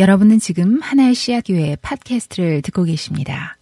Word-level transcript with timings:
여러분은 0.00 0.38
지금 0.38 0.78
하나의 0.80 1.14
씨앗교회 1.14 1.76
팟캐스트를 1.82 2.62
듣고 2.62 2.84
계십니다. 2.84 3.58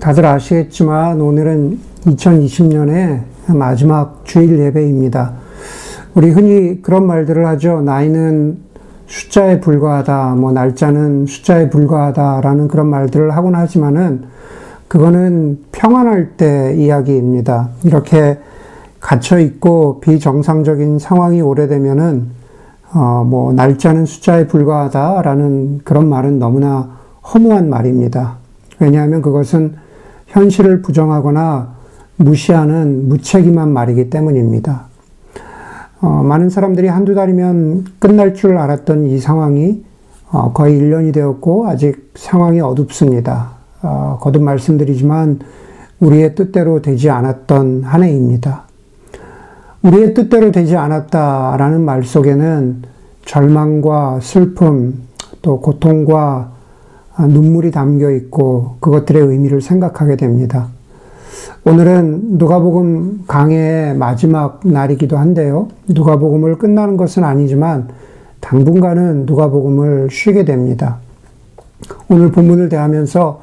다들 0.00 0.26
아시겠지만 0.26 1.20
오늘은 1.20 1.78
2020년의 2.04 3.22
마지막 3.54 4.24
주일 4.24 4.58
예배입니다. 4.58 5.34
우리 6.14 6.30
흔히 6.30 6.82
그런 6.82 7.06
말들을 7.06 7.46
하죠. 7.46 7.80
나이는 7.80 8.58
숫자에 9.06 9.60
불과하다, 9.60 10.34
뭐 10.34 10.50
날짜는 10.50 11.26
숫자에 11.26 11.70
불과하다라는 11.70 12.66
그런 12.66 12.88
말들을 12.88 13.30
하곤 13.36 13.54
하지만은 13.54 14.24
그거는 14.88 15.60
평안할 15.70 16.36
때 16.36 16.74
이야기입니다. 16.76 17.68
이렇게 17.84 18.40
갇혀 18.98 19.38
있고 19.38 20.00
비정상적인 20.00 20.98
상황이 20.98 21.40
오래되면은 21.40 22.36
어, 22.94 23.24
뭐, 23.24 23.52
날짜는 23.52 24.06
숫자에 24.06 24.46
불과하다라는 24.46 25.80
그런 25.84 26.08
말은 26.08 26.38
너무나 26.38 26.98
허무한 27.34 27.68
말입니다. 27.68 28.36
왜냐하면 28.78 29.20
그것은 29.20 29.76
현실을 30.28 30.82
부정하거나 30.82 31.74
무시하는 32.16 33.08
무책임한 33.08 33.72
말이기 33.72 34.10
때문입니다. 34.10 34.86
어, 36.00 36.22
많은 36.22 36.48
사람들이 36.48 36.88
한두 36.88 37.14
달이면 37.14 37.86
끝날 37.98 38.34
줄 38.34 38.56
알았던 38.56 39.06
이 39.06 39.18
상황이 39.18 39.84
어, 40.30 40.52
거의 40.52 40.78
1년이 40.78 41.12
되었고 41.12 41.68
아직 41.68 42.12
상황이 42.14 42.60
어둡습니다. 42.60 43.50
어, 43.82 44.18
거듭 44.20 44.42
말씀드리지만 44.42 45.40
우리의 46.00 46.34
뜻대로 46.34 46.80
되지 46.82 47.10
않았던 47.10 47.82
한 47.84 48.02
해입니다. 48.02 48.67
우리의 49.82 50.14
뜻대로 50.14 50.50
되지 50.50 50.76
않았다라는 50.76 51.82
말 51.82 52.02
속에는 52.02 52.82
절망과 53.24 54.18
슬픔, 54.20 55.02
또 55.42 55.60
고통과 55.60 56.52
눈물이 57.18 57.70
담겨 57.70 58.10
있고 58.10 58.76
그것들의 58.80 59.22
의미를 59.22 59.60
생각하게 59.60 60.16
됩니다. 60.16 60.68
오늘은 61.64 62.38
누가복음 62.38 63.24
강해의 63.26 63.94
마지막 63.94 64.60
날이기도 64.64 65.16
한데요. 65.16 65.68
누가복음을 65.88 66.58
끝나는 66.58 66.96
것은 66.96 67.24
아니지만 67.24 67.88
당분간은 68.40 69.26
누가복음을 69.26 70.08
쉬게 70.10 70.44
됩니다. 70.44 70.98
오늘 72.08 72.32
본문을 72.32 72.68
대하면서 72.68 73.42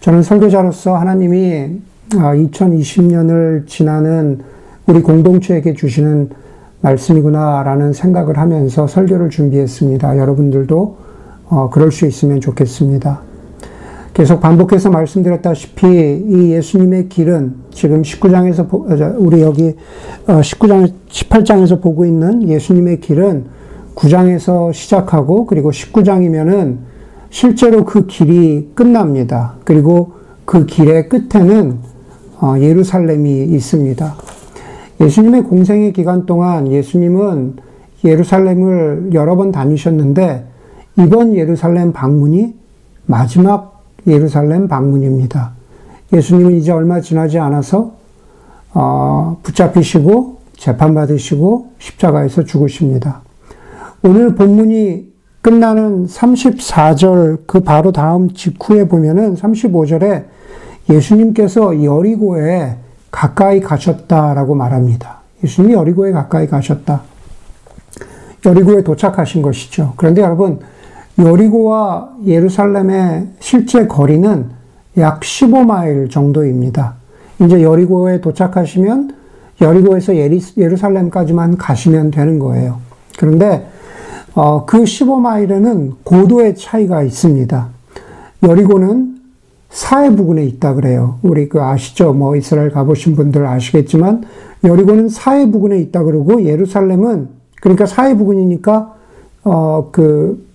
저는 0.00 0.22
설교자로서 0.22 0.96
하나님이 0.96 1.80
2020년을 2.10 3.66
지나는 3.66 4.40
우리 4.90 5.02
공동체에게 5.02 5.74
주시는 5.74 6.30
말씀이구나라는 6.80 7.92
생각을 7.92 8.38
하면서 8.38 8.88
설교를 8.88 9.30
준비했습니다. 9.30 10.18
여러분들도 10.18 10.96
어, 11.48 11.70
그럴 11.70 11.92
수 11.92 12.06
있으면 12.06 12.40
좋겠습니다. 12.40 13.20
계속 14.12 14.40
반복해서 14.40 14.90
말씀드렸다시피 14.90 15.86
이 15.86 16.50
예수님의 16.50 17.08
길은 17.08 17.54
지금 17.70 18.02
19장에서 18.02 18.66
어, 18.74 19.14
우리 19.18 19.42
여기 19.42 19.76
19장 20.26 20.88
어, 20.88 20.92
18장에서 21.08 21.80
보고 21.80 22.04
있는 22.04 22.48
예수님의 22.48 22.98
길은 22.98 23.44
9장에서 23.94 24.72
시작하고 24.72 25.46
그리고 25.46 25.70
19장이면은 25.70 26.78
실제로 27.30 27.84
그 27.84 28.06
길이 28.06 28.70
끝납니다. 28.74 29.54
그리고 29.62 30.14
그 30.44 30.66
길의 30.66 31.08
끝에는 31.08 31.78
어, 32.40 32.56
예루살렘이 32.58 33.44
있습니다. 33.44 34.29
예수님의 35.00 35.44
공생의 35.44 35.92
기간 35.92 36.26
동안 36.26 36.70
예수님은 36.70 37.56
예루살렘을 38.04 39.10
여러 39.12 39.36
번 39.36 39.50
다니셨는데 39.50 40.46
이번 40.98 41.34
예루살렘 41.34 41.92
방문이 41.92 42.54
마지막 43.06 43.82
예루살렘 44.06 44.68
방문입니다. 44.68 45.52
예수님은 46.12 46.52
이제 46.56 46.72
얼마 46.72 47.00
지나지 47.00 47.38
않아서 47.38 47.92
어, 48.74 49.38
붙잡히시고 49.42 50.38
재판받으시고 50.56 51.70
십자가에서 51.78 52.44
죽으십니다. 52.44 53.22
오늘 54.02 54.34
본문이 54.34 55.10
끝나는 55.42 56.06
34절 56.06 57.40
그 57.46 57.60
바로 57.60 57.92
다음 57.92 58.30
직후에 58.32 58.86
보면은 58.86 59.34
35절에 59.36 60.24
예수님께서 60.90 61.82
여리고에 61.82 62.76
가까이 63.10 63.60
가셨다라고 63.60 64.54
말합니다. 64.54 65.18
예수님이 65.42 65.74
여리고에 65.74 66.12
가까이 66.12 66.46
가셨다. 66.46 67.02
여리고에 68.46 68.82
도착하신 68.82 69.42
것이죠. 69.42 69.94
그런데 69.96 70.22
여러분, 70.22 70.60
여리고와 71.18 72.10
예루살렘의 72.26 73.28
실제 73.40 73.86
거리는 73.86 74.46
약 74.98 75.20
15마일 75.20 76.10
정도입니다. 76.10 76.94
이제 77.40 77.62
여리고에 77.62 78.20
도착하시면 78.20 79.14
여리고에서 79.60 80.14
예루살렘까지만 80.16 81.56
가시면 81.58 82.10
되는 82.10 82.38
거예요. 82.38 82.78
그런데 83.18 83.68
어, 84.34 84.64
그 84.64 84.84
15마일에는 84.84 85.96
고도의 86.04 86.54
차이가 86.56 87.02
있습니다. 87.02 87.68
여리고는 88.42 89.19
사해 89.70 90.14
부근에 90.14 90.44
있다 90.44 90.74
그래요. 90.74 91.18
우리 91.22 91.48
그 91.48 91.62
아시죠? 91.62 92.12
뭐 92.12 92.36
이스라엘 92.36 92.70
가보신 92.70 93.14
분들 93.14 93.46
아시겠지만 93.46 94.24
여리고는 94.64 95.08
사해 95.08 95.50
부근에 95.50 95.78
있다 95.78 96.02
그러고 96.02 96.42
예루살렘은 96.42 97.28
그러니까 97.60 97.86
사해 97.86 98.16
부근이니까 98.16 98.94
어그 99.44 100.46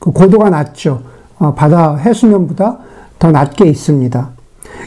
그 0.00 0.10
고도가 0.10 0.50
낮죠. 0.50 1.02
어, 1.38 1.54
바다 1.54 1.96
해수면보다 1.96 2.78
더 3.18 3.30
낮게 3.30 3.66
있습니다. 3.66 4.30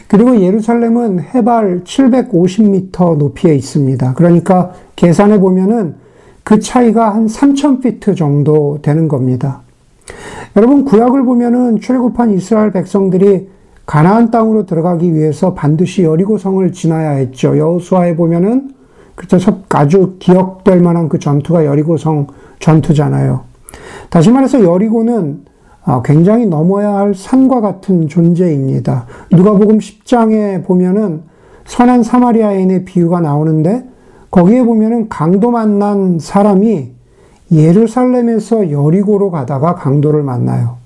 그리고 0.06 0.38
예루살렘은 0.40 1.20
해발 1.20 1.82
750m 1.84 3.16
높이에 3.16 3.54
있습니다. 3.54 4.14
그러니까 4.14 4.72
계산해 4.96 5.40
보면은 5.40 5.96
그 6.44 6.60
차이가 6.60 7.14
한 7.14 7.26
3,000피트 7.26 8.16
정도 8.16 8.78
되는 8.82 9.08
겁니다. 9.08 9.62
여러분 10.56 10.84
구약을 10.84 11.24
보면은 11.24 11.80
출애굽한 11.80 12.32
이스라엘 12.34 12.72
백성들이 12.72 13.48
가나안 13.86 14.30
땅으로 14.30 14.66
들어가기 14.66 15.14
위해서 15.14 15.54
반드시 15.54 16.04
여리고성을 16.04 16.72
지나야 16.72 17.10
했죠. 17.10 17.56
여호수아에 17.58 18.16
보면은 18.16 18.72
그렇죠. 19.14 19.62
아주 19.70 20.16
기억될 20.18 20.80
만한 20.80 21.08
그 21.08 21.18
전투가 21.18 21.66
여리고성 21.66 22.28
전투잖아요. 22.60 23.42
다시 24.08 24.30
말해서 24.30 24.62
여리고는 24.62 25.44
아, 25.84 26.00
굉장히 26.04 26.46
넘어야 26.46 26.94
할 26.94 27.14
산과 27.14 27.60
같은 27.60 28.06
존재입니다. 28.08 29.06
누가복음 29.32 29.78
10장에 29.78 30.64
보면은 30.64 31.22
선한 31.64 32.04
사마리아인의 32.04 32.84
비유가 32.84 33.20
나오는데 33.20 33.84
거기에 34.30 34.62
보면은 34.62 35.08
강도 35.08 35.50
만난 35.50 36.18
사람이 36.20 36.92
예루살렘에서 37.50 38.70
여리고로 38.70 39.30
가다가 39.30 39.74
강도를 39.74 40.22
만나요. 40.22 40.76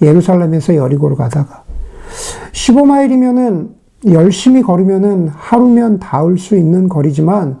예루살렘에서 0.00 0.76
여리고로 0.76 1.16
가다가 1.16 1.65
15마일이면은 2.52 3.68
열심히 4.12 4.62
걸으면은 4.62 5.28
하루면 5.28 5.98
닿을 5.98 6.38
수 6.38 6.56
있는 6.56 6.88
거리지만 6.88 7.58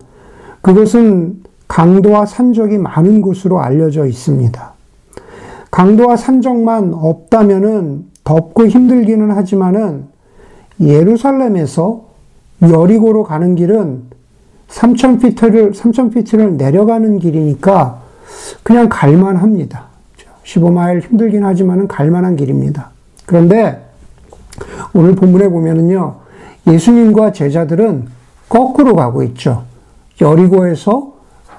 그것은 0.60 1.42
강도와 1.68 2.26
산적이 2.26 2.78
많은 2.78 3.22
곳으로 3.22 3.60
알려져 3.60 4.06
있습니다. 4.06 4.72
강도와 5.70 6.16
산적만 6.16 6.94
없다면은 6.94 8.06
덥고 8.24 8.66
힘들기는 8.66 9.30
하지만은 9.30 10.06
예루살렘에서 10.80 12.04
여리고로 12.62 13.24
가는 13.24 13.54
길은 13.54 14.02
3,000피트를, 14.68 15.74
3,000피트를 15.74 16.56
내려가는 16.56 17.18
길이니까 17.18 18.02
그냥 18.62 18.88
갈만합니다. 18.88 19.86
15마일 20.44 21.02
힘들긴 21.02 21.44
하지만은 21.44 21.88
갈만한 21.88 22.36
길입니다. 22.36 22.90
그런데 23.26 23.85
오늘 24.94 25.14
본문에 25.14 25.48
보면은요, 25.48 26.14
예수님과 26.66 27.32
제자들은 27.32 28.06
거꾸로 28.48 28.94
가고 28.94 29.22
있죠. 29.24 29.64
여리고에서 30.20 31.12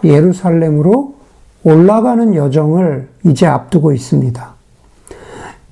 예루살렘으로 0.04 1.16
올라가는 1.64 2.34
여정을 2.34 3.10
이제 3.26 3.46
앞두고 3.46 3.92
있습니다. 3.92 4.56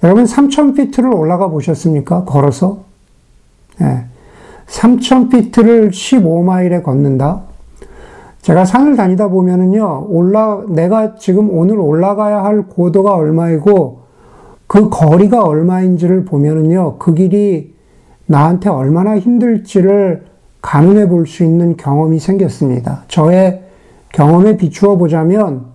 여러분 0.03 0.25
3,000피트를 0.25 1.15
올라가 1.17 1.47
보셨습니까? 1.47 2.25
걸어서? 2.25 2.79
네. 3.79 4.05
3,000피트를 4.67 5.89
15마일에 5.89 6.83
걷는다? 6.83 7.41
제가 8.41 8.65
산을 8.65 8.95
다니다 8.95 9.27
보면은요, 9.27 10.05
올라, 10.09 10.61
내가 10.67 11.15
지금 11.15 11.49
오늘 11.49 11.79
올라가야 11.79 12.43
할 12.43 12.63
고도가 12.63 13.15
얼마이고, 13.15 14.04
그 14.67 14.89
거리가 14.89 15.43
얼마인지를 15.43 16.25
보면은요, 16.25 16.97
그 16.97 17.13
길이 17.13 17.73
나한테 18.25 18.69
얼마나 18.69 19.17
힘들지를 19.17 20.25
가늠해 20.61 21.07
볼 21.09 21.27
수 21.27 21.43
있는 21.43 21.77
경험이 21.77 22.19
생겼습니다. 22.19 23.03
저의 23.07 23.61
경험에 24.11 24.57
비추어 24.57 24.97
보자면 24.97 25.65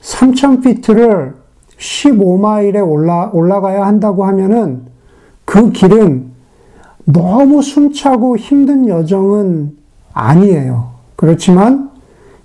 3,000피트를 0.00 1.34
15마일에 1.78 2.86
올라, 2.88 3.30
올라가야 3.32 3.84
한다고 3.84 4.24
하면은 4.24 4.86
그 5.44 5.70
길은 5.72 6.30
너무 7.04 7.60
숨차고 7.60 8.36
힘든 8.38 8.88
여정은 8.88 9.76
아니에요. 10.12 10.92
그렇지만 11.16 11.90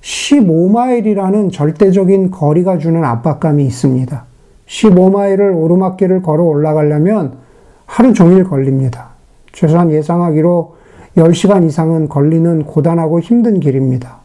15마일이라는 0.01 1.51
절대적인 1.51 2.31
거리가 2.31 2.77
주는 2.77 3.03
압박감이 3.03 3.65
있습니다. 3.65 4.25
15마일을 4.71 5.55
오르막길을 5.55 6.21
걸어 6.21 6.43
올라가려면 6.43 7.33
하루 7.85 8.13
종일 8.13 8.45
걸립니다. 8.45 9.09
최소한 9.51 9.91
예상하기로 9.91 10.75
10시간 11.17 11.65
이상은 11.65 12.07
걸리는 12.07 12.63
고단하고 12.63 13.19
힘든 13.19 13.59
길입니다. 13.59 14.21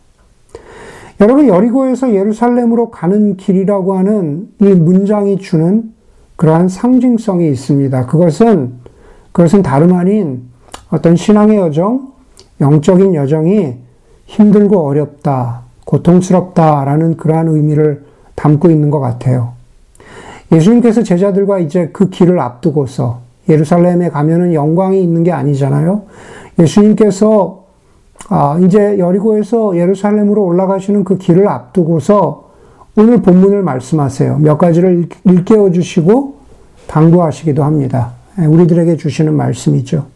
여러분, 1.21 1.49
여리고에서 1.49 2.15
예루살렘으로 2.15 2.91
가는 2.91 3.37
길이라고 3.37 3.95
하는 3.95 4.49
이 4.61 4.67
문장이 4.67 5.39
주는 5.39 5.93
그러한 6.37 6.69
상징성이 6.69 7.49
있습니다. 7.51 8.07
그것은, 8.07 8.75
그것은 9.33 9.63
다름 9.63 9.95
아닌 9.95 10.43
어떤 10.91 11.17
신앙의 11.17 11.59
여정, 11.59 12.13
영적인 12.61 13.15
여정이 13.15 13.79
힘들고 14.27 14.87
어렵다, 14.87 15.63
고통스럽다라는 15.87 17.17
그러한 17.17 17.49
의미를 17.49 18.05
담고 18.35 18.71
있는 18.71 18.91
것 18.91 19.01
같아요. 19.01 19.56
예수님께서 20.53 21.03
제자들과 21.03 21.59
이제 21.59 21.91
그 21.93 22.09
길을 22.09 22.39
앞두고서 22.41 23.21
예루살렘에 23.49 24.11
가면은 24.11 24.55
영광이 24.55 25.03
있는 25.03 25.23
게 25.23 25.33
아니잖아요. 25.33 26.03
예수님께서 26.59 27.65
아, 28.29 28.59
이제 28.65 28.99
여리고에서 28.99 29.77
예루살렘으로 29.77 30.45
올라가시는 30.45 31.05
그 31.05 31.19
길을 31.19 31.47
앞두고서 31.49 32.51
오늘 32.97 33.21
본문을 33.21 33.63
말씀하세요. 33.63 34.39
몇 34.39 34.59
가지를 34.59 35.09
일깨워 35.25 35.71
주시고 35.71 36.37
당부하시기도 36.89 37.63
합니다. 37.63 38.13
예, 38.41 38.47
우리들에게 38.47 38.97
주시는 38.97 39.35
말씀이죠. 39.35 40.07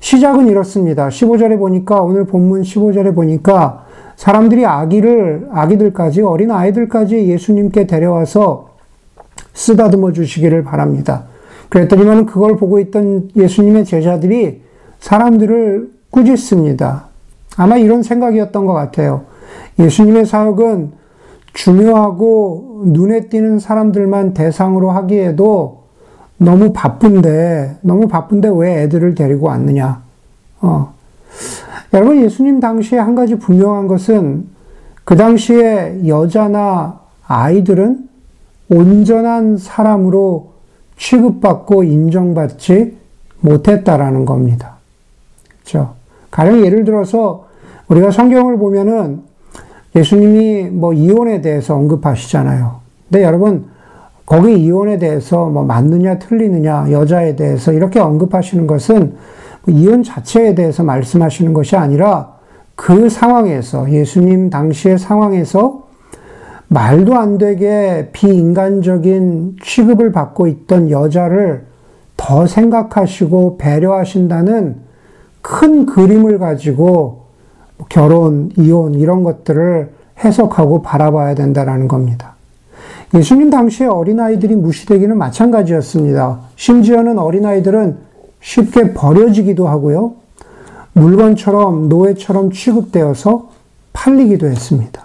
시작은 0.00 0.48
이렇습니다. 0.48 1.08
15절에 1.08 1.58
보니까, 1.58 2.02
오늘 2.02 2.24
본문 2.24 2.62
15절에 2.62 3.14
보니까 3.14 3.86
사람들이 4.16 4.66
아기를, 4.66 5.48
아기들까지, 5.52 6.22
어린 6.22 6.50
아이들까지 6.50 7.28
예수님께 7.28 7.86
데려와서 7.86 8.71
쓰다듬어 9.54 10.12
주시기를 10.12 10.64
바랍니다. 10.64 11.24
그랬더니만 11.68 12.26
그걸 12.26 12.56
보고 12.56 12.78
있던 12.80 13.30
예수님의 13.36 13.84
제자들이 13.84 14.62
사람들을 15.00 15.90
꾸짖습니다. 16.10 17.06
아마 17.56 17.76
이런 17.76 18.02
생각이었던 18.02 18.66
것 18.66 18.72
같아요. 18.72 19.24
예수님의 19.78 20.26
사역은 20.26 20.92
중요하고 21.54 22.82
눈에 22.86 23.28
띄는 23.28 23.58
사람들만 23.58 24.34
대상으로 24.34 24.90
하기에도 24.90 25.82
너무 26.38 26.72
바쁜데, 26.72 27.78
너무 27.82 28.08
바쁜데 28.08 28.50
왜 28.54 28.82
애들을 28.82 29.14
데리고 29.14 29.46
왔느냐. 29.46 30.02
어. 30.60 30.92
여러분, 31.94 32.20
예수님 32.22 32.58
당시에 32.60 32.98
한 32.98 33.14
가지 33.14 33.36
분명한 33.36 33.86
것은 33.86 34.46
그 35.04 35.16
당시에 35.16 36.06
여자나 36.06 37.00
아이들은 37.26 38.08
온전한 38.72 39.56
사람으로 39.58 40.52
취급받고 40.96 41.84
인정받지 41.84 42.96
못했다라는 43.40 44.24
겁니다. 44.24 44.76
그렇죠? 45.60 45.94
가령 46.30 46.64
예를 46.64 46.84
들어서 46.84 47.46
우리가 47.88 48.10
성경을 48.10 48.56
보면은 48.58 49.22
예수님이 49.94 50.70
뭐 50.70 50.92
이혼에 50.92 51.40
대해서 51.42 51.74
언급하시잖아요. 51.74 52.80
근데 53.08 53.24
여러분 53.24 53.66
거기 54.24 54.54
이혼에 54.54 54.98
대해서 54.98 55.46
뭐 55.46 55.64
맞느냐 55.64 56.18
틀리느냐 56.18 56.90
여자에 56.90 57.36
대해서 57.36 57.72
이렇게 57.72 58.00
언급하시는 58.00 58.66
것은 58.66 59.16
뭐 59.64 59.74
이혼 59.74 60.02
자체에 60.02 60.54
대해서 60.54 60.82
말씀하시는 60.82 61.52
것이 61.52 61.76
아니라 61.76 62.32
그 62.74 63.10
상황에서 63.10 63.90
예수님 63.90 64.48
당시의 64.48 64.98
상황에서 64.98 65.81
말도 66.72 67.14
안 67.14 67.38
되게 67.38 68.08
비인간적인 68.12 69.56
취급을 69.62 70.10
받고 70.10 70.46
있던 70.46 70.90
여자를 70.90 71.66
더 72.16 72.46
생각하시고 72.46 73.58
배려하신다는 73.58 74.76
큰 75.42 75.86
그림을 75.86 76.38
가지고 76.38 77.22
결혼, 77.88 78.50
이혼 78.56 78.94
이런 78.94 79.22
것들을 79.22 79.90
해석하고 80.24 80.82
바라봐야 80.82 81.34
된다라는 81.34 81.88
겁니다. 81.88 82.36
예수님 83.14 83.50
당시에 83.50 83.86
어린아이들이 83.86 84.54
무시되기는 84.56 85.18
마찬가지였습니다. 85.18 86.40
심지어는 86.56 87.18
어린아이들은 87.18 87.98
쉽게 88.40 88.94
버려지기도 88.94 89.68
하고요. 89.68 90.14
물건처럼 90.94 91.88
노예처럼 91.88 92.50
취급되어서 92.52 93.50
팔리기도 93.92 94.46
했습니다. 94.46 95.01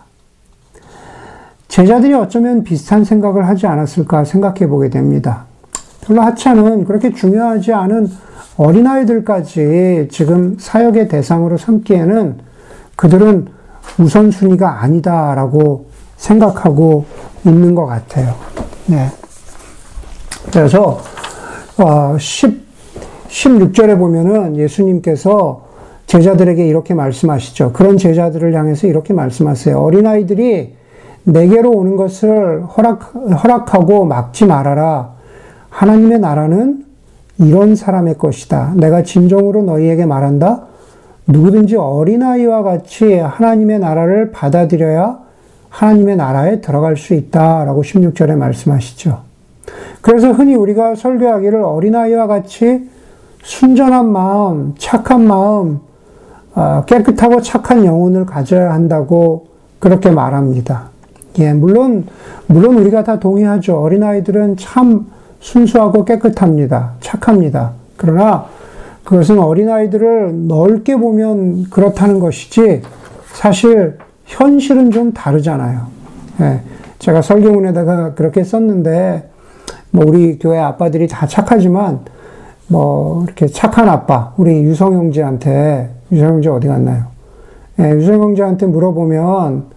제자들이 1.78 2.12
어쩌면 2.16 2.64
비슷한 2.64 3.04
생각을 3.04 3.48
하지 3.48 3.68
않았을까 3.68 4.24
생각해 4.24 4.68
보게 4.68 4.90
됩니다. 4.90 5.46
별로 6.02 6.24
하찮은 6.24 6.86
그렇게 6.86 7.14
중요하지 7.14 7.72
않은 7.72 8.10
어린아이들까지 8.58 10.08
지금 10.10 10.58
사역의 10.60 11.08
대상으로 11.08 11.56
삼기에는 11.58 12.38
그들은 12.96 13.50
우선순위가 14.00 14.82
아니다라고 14.82 15.86
생각하고 16.16 17.06
있는 17.46 17.76
것 17.76 17.86
같아요. 17.86 18.34
네. 18.88 19.12
그래서, 20.52 21.00
어, 21.78 22.18
10, 22.18 22.60
16절에 23.28 24.00
보면은 24.00 24.58
예수님께서 24.58 25.68
제자들에게 26.08 26.66
이렇게 26.66 26.96
말씀하시죠. 26.96 27.74
그런 27.74 27.98
제자들을 27.98 28.52
향해서 28.56 28.88
이렇게 28.88 29.14
말씀하세요. 29.14 29.78
어린아이들이 29.78 30.77
내게로 31.28 31.72
오는 31.72 31.98
것을 31.98 32.64
허락, 32.64 33.14
허락하고 33.14 34.06
막지 34.06 34.46
말아라. 34.46 35.12
하나님의 35.70 36.20
나라는 36.20 36.86
이런 37.40 37.76
사람의 37.76 38.18
것이다. 38.18 38.74
내가 38.78 39.04
진정으로 39.04 39.64
너희에게 39.64 40.06
말한다. 40.06 40.64
누구든지 41.28 41.76
어린아이와 41.76 42.64
같이 42.64 43.16
하나님의 43.16 43.80
나라를 43.80 44.32
받아들여야 44.32 45.20
하나님의 45.70 46.16
나라에 46.16 46.62
들어갈 46.62 46.96
수 46.96 47.14
있다 47.14 47.66
라고 47.66 47.82
16절에 47.82 48.36
말씀하시죠. 48.36 49.20
그래서 50.02 50.32
흔히 50.32 50.56
우리가 50.56 50.96
설교하기를 50.96 51.62
어린아이와 51.62 52.28
같이 52.28 52.90
순전한 53.44 54.10
마음, 54.10 54.74
착한 54.78 55.28
마음, 55.28 55.81
아, 56.56 56.86
깨끗하고 56.86 57.42
착한 57.42 57.86
영혼을 57.86 58.26
가져야 58.26 58.74
한다고 58.74 59.48
그렇게 59.80 60.10
말합니다. 60.10 60.96
예, 61.40 61.54
물론, 61.54 62.06
물론 62.48 62.78
우리가 62.78 63.04
다 63.04 63.20
동의하죠. 63.20 63.80
어린아이들은 63.80 64.58
참 64.58 65.08
순수하고 65.40 66.04
깨끗합니다. 66.06 66.94
착합니다. 67.00 67.74
그러나 67.96 68.46
그것은 69.04 69.40
어린아이들을 69.40 70.48
넓게 70.48 70.98
보면 70.98 71.70
그렇다는 71.70 72.20
것이지 72.20 72.82
사실 73.34 73.98
현실은 74.26 74.92
좀 74.92 75.14
다르잖아요. 75.14 75.88
예, 76.42 76.62
제가 77.00 77.22
설교문에다가 77.22 78.16
그렇게 78.16 78.44
썼는데 78.44 79.30
뭐 79.92 80.06
우리 80.06 80.38
교회 80.40 80.60
아빠들이 80.60 81.08
다 81.08 81.28
착하지만 81.28 82.00
뭐 82.68 83.24
이렇게 83.24 83.48
착한 83.48 83.88
아빠 83.88 84.34
우리 84.38 84.62
유성 84.64 84.94
형제한테 84.94 85.90
유성 86.12 86.28
형제 86.28 86.50
어디 86.50 86.68
갔나요? 86.68 87.06
예, 87.80 87.92
유성 87.92 88.22
형제한테 88.22 88.66
물어보면 88.66 89.77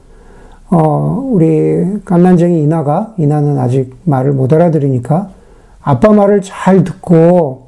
어, 0.71 1.29
우리 1.33 2.01
깐난쟁이 2.05 2.63
이나가, 2.63 3.13
이나는 3.17 3.59
아직 3.59 3.93
말을 4.05 4.33
못 4.33 4.53
알아들으니까, 4.53 5.31
아빠 5.83 6.13
말을 6.13 6.43
잘 6.43 6.85
듣고, 6.85 7.67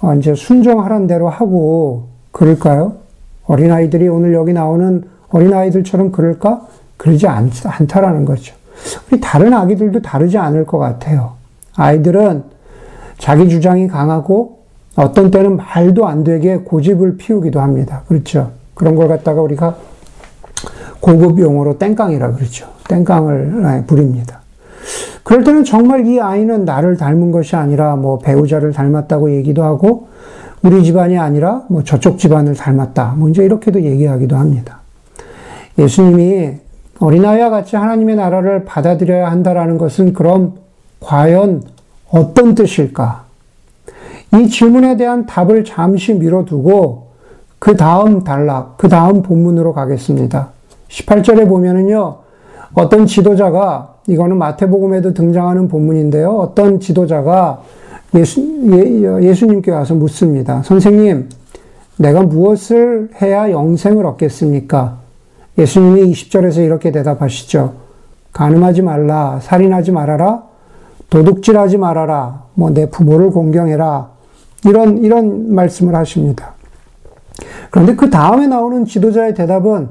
어, 0.00 0.14
이제 0.14 0.34
순종하란 0.34 1.06
대로 1.06 1.28
하고, 1.28 2.04
그럴까요? 2.30 2.94
어린아이들이 3.44 4.08
오늘 4.08 4.32
여기 4.32 4.54
나오는 4.54 5.04
어린아이들처럼 5.28 6.10
그럴까? 6.10 6.66
그러지 6.96 7.26
않, 7.26 7.50
않다라는 7.64 8.24
거죠. 8.24 8.54
우리 9.10 9.20
다른 9.20 9.52
아기들도 9.52 10.00
다르지 10.00 10.38
않을 10.38 10.64
것 10.64 10.78
같아요. 10.78 11.32
아이들은 11.76 12.44
자기 13.18 13.50
주장이 13.50 13.88
강하고, 13.88 14.62
어떤 14.96 15.30
때는 15.30 15.56
말도 15.56 16.06
안 16.06 16.24
되게 16.24 16.56
고집을 16.56 17.18
피우기도 17.18 17.60
합니다. 17.60 18.02
그렇죠. 18.08 18.52
그런 18.74 18.94
걸 18.96 19.08
갖다가 19.08 19.42
우리가 19.42 19.76
고급 21.02 21.40
용어로 21.40 21.78
땡깡이라 21.78 22.32
그러죠. 22.32 22.68
땡깡을 22.88 23.62
네, 23.62 23.84
부립니다. 23.86 24.40
그럴 25.24 25.42
때는 25.44 25.64
정말 25.64 26.06
이 26.06 26.20
아이는 26.20 26.64
나를 26.64 26.96
닮은 26.96 27.32
것이 27.32 27.56
아니라 27.56 27.96
뭐 27.96 28.18
배우자를 28.20 28.72
닮았다고 28.72 29.34
얘기도 29.34 29.64
하고 29.64 30.08
우리 30.62 30.84
집안이 30.84 31.18
아니라 31.18 31.62
뭐 31.68 31.82
저쪽 31.82 32.18
집안을 32.18 32.54
닮았다. 32.54 33.14
뭐 33.16 33.28
이제 33.28 33.44
이렇게도 33.44 33.82
얘기하기도 33.82 34.36
합니다. 34.36 34.78
예수님이 35.76 36.54
어린아이와 37.00 37.50
같이 37.50 37.74
하나님의 37.74 38.14
나라를 38.14 38.64
받아들여야 38.64 39.28
한다라는 39.28 39.78
것은 39.78 40.12
그럼 40.12 40.54
과연 41.00 41.64
어떤 42.10 42.54
뜻일까? 42.54 43.24
이 44.36 44.48
질문에 44.48 44.96
대한 44.96 45.26
답을 45.26 45.64
잠시 45.64 46.14
미뤄두고 46.14 47.08
그 47.58 47.76
다음 47.76 48.22
단락, 48.22 48.76
그 48.76 48.88
다음 48.88 49.22
본문으로 49.22 49.72
가겠습니다. 49.72 50.51
18절에 50.92 51.48
보면은요, 51.48 52.16
어떤 52.74 53.06
지도자가, 53.06 53.94
이거는 54.06 54.36
마태복음에도 54.36 55.14
등장하는 55.14 55.68
본문인데요. 55.68 56.30
어떤 56.30 56.80
지도자가 56.80 57.62
예수, 58.14 58.40
예, 58.72 59.26
예수님께 59.26 59.70
와서 59.70 59.94
묻습니다. 59.94 60.62
선생님, 60.62 61.28
내가 61.96 62.22
무엇을 62.22 63.10
해야 63.20 63.50
영생을 63.50 64.04
얻겠습니까? 64.06 64.98
예수님이 65.58 66.12
20절에서 66.12 66.64
이렇게 66.64 66.90
대답하시죠. 66.90 67.74
가늠하지 68.32 68.82
말라, 68.82 69.38
살인하지 69.40 69.92
말아라, 69.92 70.42
도둑질하지 71.10 71.78
말아라, 71.78 72.44
뭐 72.54 72.70
내 72.70 72.88
부모를 72.88 73.30
공경해라, 73.30 74.08
이런, 74.64 74.98
이런 74.98 75.54
말씀을 75.54 75.94
하십니다. 75.94 76.54
그런데 77.70 77.94
그 77.94 78.10
다음에 78.10 78.46
나오는 78.46 78.84
지도자의 78.84 79.34
대답은 79.34 79.88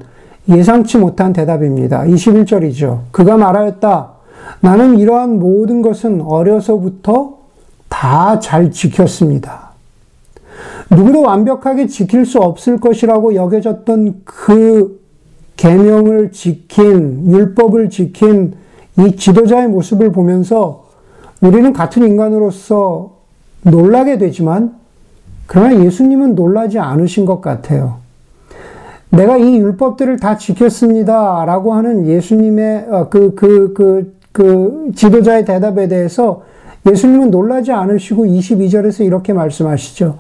예상치 0.50 0.98
못한 0.98 1.34
대답입니다. 1.34 2.04
21절이죠. 2.04 3.02
그가 3.12 3.38
말하였다. 3.38 4.12
나는 4.62 4.98
이러한 4.98 5.40
모든 5.40 5.82
것은 5.82 6.22
어려서부터 6.22 7.38
다 7.90 8.40
잘 8.40 8.72
지켰습니다. 8.72 9.72
누구도 10.90 11.22
완벽하게 11.22 11.88
지킬 11.88 12.26
수 12.26 12.40
없을 12.40 12.80
것이라고 12.80 13.36
여겨졌던 13.36 14.22
그 14.26 15.00
계명을 15.58 16.32
지킨 16.32 17.32
율법을 17.32 17.90
지킨 17.90 18.54
이 18.98 19.16
지도자의 19.16 19.68
모습을 19.68 20.12
보면서 20.12 20.86
우리는 21.42 21.72
같은 21.74 22.04
인간으로서 22.04 23.18
놀라게 23.64 24.18
되지만 24.18 24.76
그러나 25.48 25.84
예수님은 25.84 26.36
놀라지 26.36 26.80
않으신 26.80 27.26
것 27.26 27.42
같아요. 27.42 27.98
내가 29.12 29.38
이 29.38 29.58
율법들을 29.58 30.20
다 30.20 30.38
지켰습니다. 30.38 31.44
라고 31.46 31.74
하는 31.74 32.08
예수님의 32.08 32.88
어, 32.90 33.10
그, 33.10 33.36
그, 33.36 33.74
그, 33.74 34.14
그 34.32 34.92
지도자의 34.96 35.46
대답에 35.46 35.88
대해서 35.88 36.44
예수님은 36.90 37.30
놀라지 37.30 37.72
않으시고 37.72 38.26
22절에서 38.26 39.06
이렇게 39.06 39.34
말씀하시죠. 39.34 40.18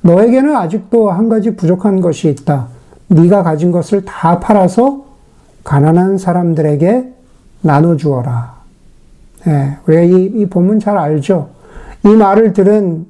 너에게는 0.00 0.56
아직도 0.56 1.10
한 1.10 1.28
가지 1.28 1.54
부족한 1.54 2.00
것이 2.00 2.28
있다. 2.30 2.68
네가 3.08 3.42
가진 3.42 3.70
것을 3.70 4.04
다 4.04 4.40
팔아서 4.40 5.04
가난한 5.62 6.16
사람들에게 6.16 7.12
나눠주어라. 7.60 8.54
네, 9.44 9.76
우리가 9.86 10.02
이, 10.02 10.24
이 10.24 10.46
본문 10.46 10.80
잘 10.80 10.96
알죠? 10.96 11.50
이 12.04 12.08
말을 12.08 12.54
들은 12.54 13.06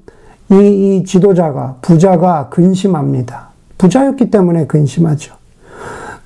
이, 0.51 0.57
이 0.97 1.05
지도자가, 1.05 1.77
부자가 1.81 2.49
근심합니다. 2.49 3.50
부자였기 3.81 4.31
때문에 4.31 4.67
근심하죠. 4.67 5.35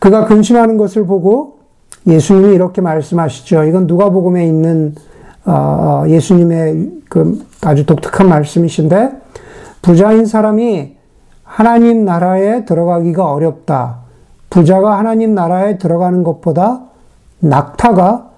그가 0.00 0.25
근심하는 0.25 0.76
것을 0.76 1.06
보고 1.06 1.61
예수님이 2.04 2.52
이렇게 2.52 2.80
말씀하시죠. 2.80 3.62
이건 3.64 3.87
누가복음에 3.87 4.44
있는 4.44 4.96
어, 5.44 5.52
어, 5.52 6.08
예수님의 6.08 6.90
그 7.08 7.46
아주 7.62 7.87
독특한 7.87 8.28
말씀이신데 8.28 9.12
부자인 9.82 10.26
사람이 10.26 10.96
하나님 11.44 12.04
나라에 12.04 12.64
들어가기가 12.64 13.32
어렵다. 13.32 13.99
부자가 14.50 14.99
하나님 14.99 15.37
나라에 15.37 15.78
들어가는 15.78 16.25
것보다 16.25 16.80
낙타가 17.38 18.30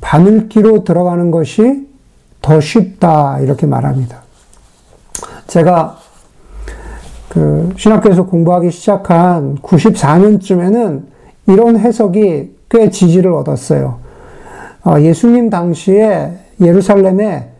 바늘기로 0.00 0.84
들어가는 0.84 1.32
것이 1.32 1.88
더 2.40 2.60
쉽다. 2.60 3.40
이렇게 3.40 3.66
말합니다. 3.66 4.18
제가 5.48 5.99
그 7.30 7.72
신학교에서 7.76 8.26
공부하기 8.26 8.72
시작한 8.72 9.56
94년쯤에는 9.58 11.02
이런 11.46 11.78
해석이 11.78 12.56
꽤 12.68 12.90
지지를 12.90 13.32
얻었어요. 13.32 13.98
어, 14.84 15.00
예수님 15.00 15.48
당시에 15.48 16.32
예루살렘에 16.60 17.50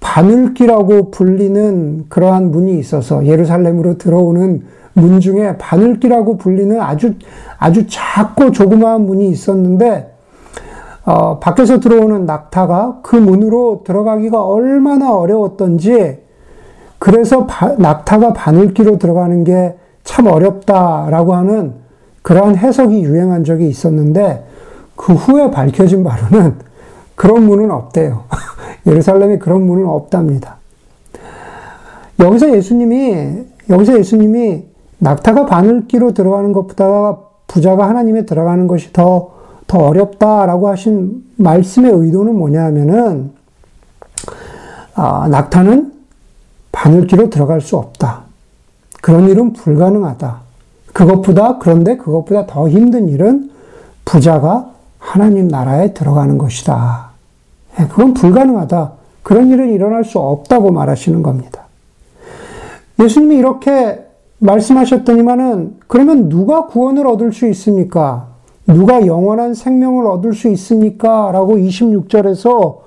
바늘기라고 0.00 1.12
불리는 1.12 2.06
그러한 2.08 2.50
문이 2.50 2.76
있어서 2.80 3.24
예루살렘으로 3.24 3.98
들어오는 3.98 4.64
문 4.94 5.20
중에 5.20 5.56
바늘기라고 5.58 6.36
불리는 6.36 6.80
아주 6.80 7.14
아주 7.58 7.86
작고 7.86 8.50
조그마한 8.50 9.06
문이 9.06 9.28
있었는데 9.28 10.12
어, 11.04 11.38
밖에서 11.38 11.78
들어오는 11.78 12.26
낙타가 12.26 13.00
그 13.02 13.14
문으로 13.14 13.82
들어가기가 13.84 14.44
얼마나 14.44 15.14
어려웠던지 15.14 16.18
그래서 17.00 17.46
바, 17.46 17.74
낙타가 17.76 18.34
바늘기로 18.34 18.98
들어가는 18.98 19.42
게 19.42 19.74
참 20.10 20.26
어렵다라고 20.26 21.34
하는 21.34 21.74
그러한 22.22 22.56
해석이 22.56 23.02
유행한 23.02 23.44
적이 23.44 23.68
있었는데 23.68 24.44
그 24.96 25.14
후에 25.14 25.50
밝혀진 25.50 26.04
바로는 26.04 26.56
그런 27.14 27.44
문은 27.44 27.70
없대요. 27.70 28.24
예루살렘에 28.86 29.38
그런 29.38 29.62
문은 29.62 29.86
없답니다. 29.86 30.56
여기서 32.18 32.54
예수님이 32.56 33.44
여기서 33.68 33.98
예수님이 33.98 34.64
낙타가 34.98 35.46
바늘기로 35.46 36.12
들어가는 36.12 36.52
것보다 36.52 37.18
부자가 37.46 37.88
하나님에 37.88 38.26
들어가는 38.26 38.66
것이 38.66 38.92
더, 38.92 39.30
더 39.66 39.78
어렵다라고 39.78 40.68
하신 40.68 41.24
말씀의 41.36 41.92
의도는 41.92 42.34
뭐냐면은, 42.34 43.30
아, 44.94 45.28
낙타는 45.30 45.99
바늘기로 46.72 47.30
들어갈 47.30 47.60
수 47.60 47.76
없다. 47.76 48.22
그런 49.00 49.28
일은 49.28 49.52
불가능하다. 49.52 50.40
그것보다, 50.92 51.58
그런데 51.58 51.96
그것보다 51.96 52.46
더 52.46 52.68
힘든 52.68 53.08
일은 53.08 53.50
부자가 54.04 54.70
하나님 54.98 55.48
나라에 55.48 55.94
들어가는 55.94 56.36
것이다. 56.38 57.10
예, 57.78 57.86
그건 57.86 58.14
불가능하다. 58.14 58.92
그런 59.22 59.48
일은 59.48 59.72
일어날 59.72 60.04
수 60.04 60.18
없다고 60.18 60.72
말하시는 60.72 61.22
겁니다. 61.22 61.66
예수님이 62.98 63.36
이렇게 63.36 64.04
말씀하셨더니만은 64.38 65.76
그러면 65.86 66.28
누가 66.28 66.66
구원을 66.66 67.06
얻을 67.06 67.32
수 67.32 67.46
있습니까? 67.48 68.28
누가 68.66 69.06
영원한 69.06 69.54
생명을 69.54 70.06
얻을 70.06 70.32
수 70.34 70.48
있습니까? 70.48 71.30
라고 71.32 71.56
26절에서 71.56 72.78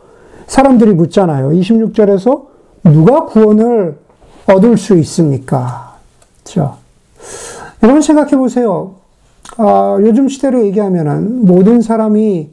사람들이 0.47 0.93
묻잖아요. 0.93 1.49
26절에서 1.49 2.52
누가 2.83 3.25
구원을 3.25 3.97
얻을 4.45 4.77
수 4.77 4.97
있습니까? 4.99 5.97
자, 6.43 6.75
여러분 7.81 8.01
생각해 8.01 8.35
보세요. 8.35 8.95
아, 9.57 9.97
요즘 10.01 10.27
시대로 10.27 10.65
얘기하면은 10.65 11.45
모든 11.45 11.81
사람이 11.81 12.49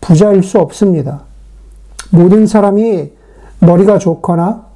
부자일 0.00 0.42
수 0.42 0.58
없습니다. 0.58 1.22
모든 2.10 2.46
사람이 2.46 3.10
머리가 3.60 3.98
좋거나 3.98 4.66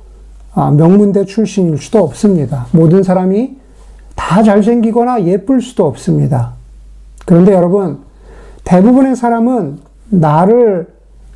아, 0.54 0.70
명문대 0.70 1.24
출신일 1.24 1.78
수도 1.78 2.00
없습니다. 2.00 2.66
모든 2.72 3.02
사람이 3.02 3.56
다 4.14 4.42
잘생기거나 4.42 5.24
예쁠 5.24 5.62
수도 5.62 5.86
없습니다. 5.86 6.52
그런데 7.24 7.54
여러분, 7.54 8.00
대부분의 8.64 9.16
사람은 9.16 9.78
나를 10.10 10.88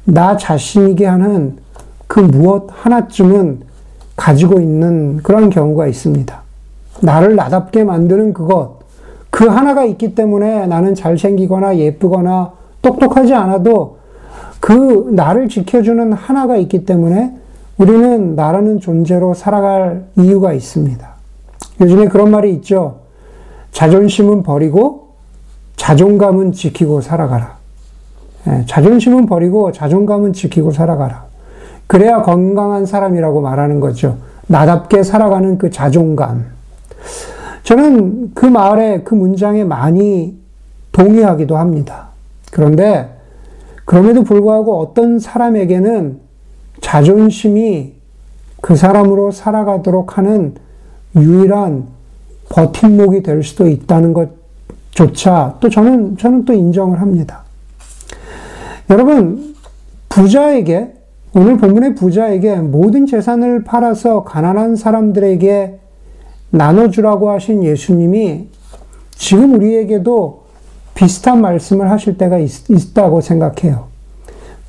나 0.05 0.37
자신이게 0.37 1.07
하는 1.07 1.57
그 2.17 2.21
무엇 2.21 2.69
하나쯤은 2.71 3.61
가지고 4.17 4.59
있는 4.59 5.19
그런 5.19 5.51
경우가 5.51 5.87
있습니다. 5.87 6.43
나를 7.03 7.37
나답게 7.37 7.85
만드는 7.85 8.33
그것, 8.33 8.79
그 9.29 9.45
하나가 9.45 9.85
있기 9.85 10.15
때문에 10.15 10.67
나는 10.67 10.95
잘생기거나 10.95 11.77
예쁘거나 11.77 12.53
똑똑하지 12.81 13.35
않아도 13.35 13.99
그 14.61 15.11
나를 15.13 15.51
지켜주는 15.51 16.11
하나가 16.15 16.57
있기 16.57 16.87
때문에 16.87 17.37
우리는 17.77 18.35
나라는 18.35 18.81
존재로 18.81 19.35
살아갈 19.35 20.07
이유가 20.17 20.55
있습니다. 20.55 21.07
요즘에 21.83 22.09
그런 22.09 22.31
말이 22.31 22.51
있죠. 22.55 23.01
자존심은 23.73 24.43
버리고 24.43 25.09
자존감은 25.77 26.53
지키고 26.53 27.03
살아가라. 27.03 27.59
예, 28.47 28.65
자존심은 28.67 29.27
버리고 29.27 29.71
자존감은 29.71 30.33
지키고 30.33 30.73
살아가라. 30.73 31.36
그래야 31.87 32.23
건강한 32.23 32.87
사람이라고 32.87 33.41
말하는 33.41 33.81
거죠. 33.81 34.19
나답게 34.49 35.03
살아가는 35.03 35.59
그 35.59 35.71
자존감. 35.71 36.47
저는 37.63 38.33
그 38.35 38.47
말에, 38.47 39.03
그 39.03 39.15
문장에 39.15 39.65
많이 39.65 40.39
동의하기도 40.93 41.57
합니다. 41.57 42.09
그런데, 42.53 43.17
그럼에도 43.85 44.23
불구하고 44.25 44.79
어떤 44.81 45.19
사람에게는 45.19 46.21
자존심이 46.81 47.95
그 48.61 48.77
사람으로 48.77 49.31
살아가도록 49.31 50.19
하는 50.19 50.55
유일한 51.15 51.87
버팀목이 52.49 53.23
될 53.23 53.43
수도 53.43 53.69
있다는 53.69 54.15
것조차 54.93 55.57
또 55.61 55.69
저는, 55.69 56.17
저는 56.17 56.45
또 56.45 56.53
인정을 56.53 57.01
합니다. 57.01 57.43
여러분, 58.91 59.55
부자에게 60.09 60.95
오늘 61.39 61.59
본문의 61.59 61.95
부자에게 61.95 62.57
모든 62.57 63.05
재산을 63.05 63.63
팔아서 63.63 64.25
가난한 64.25 64.75
사람들에게 64.75 65.79
나눠주라고 66.49 67.29
하신 67.29 67.63
예수님이 67.63 68.49
지금 69.11 69.55
우리에게도 69.55 70.45
비슷한 70.95 71.43
말씀을 71.43 71.91
하실 71.91 72.17
때가 72.17 72.39
있, 72.39 72.71
있다고 72.71 73.21
생각해요. 73.21 73.89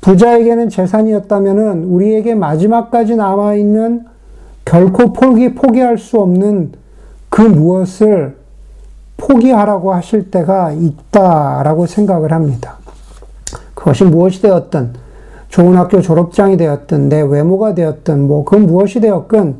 부자에게는 0.02 0.68
재산이었다면 0.68 1.84
우리에게 1.84 2.34
마지막까지 2.34 3.16
남아있는 3.16 4.04
결코 4.66 5.14
포기, 5.14 5.54
포기할 5.54 5.96
수 5.96 6.18
없는 6.20 6.72
그 7.30 7.40
무엇을 7.40 8.36
포기하라고 9.16 9.94
하실 9.94 10.30
때가 10.30 10.72
있다라고 10.72 11.86
생각을 11.86 12.30
합니다. 12.30 12.76
그것이 13.74 14.04
무엇이 14.04 14.42
되었든, 14.42 15.07
좋은 15.48 15.76
학교 15.76 16.00
졸업장이 16.00 16.56
되었든, 16.56 17.08
내 17.08 17.20
외모가 17.22 17.74
되었든, 17.74 18.26
뭐, 18.26 18.44
그 18.44 18.56
무엇이 18.56 19.00
되었건, 19.00 19.58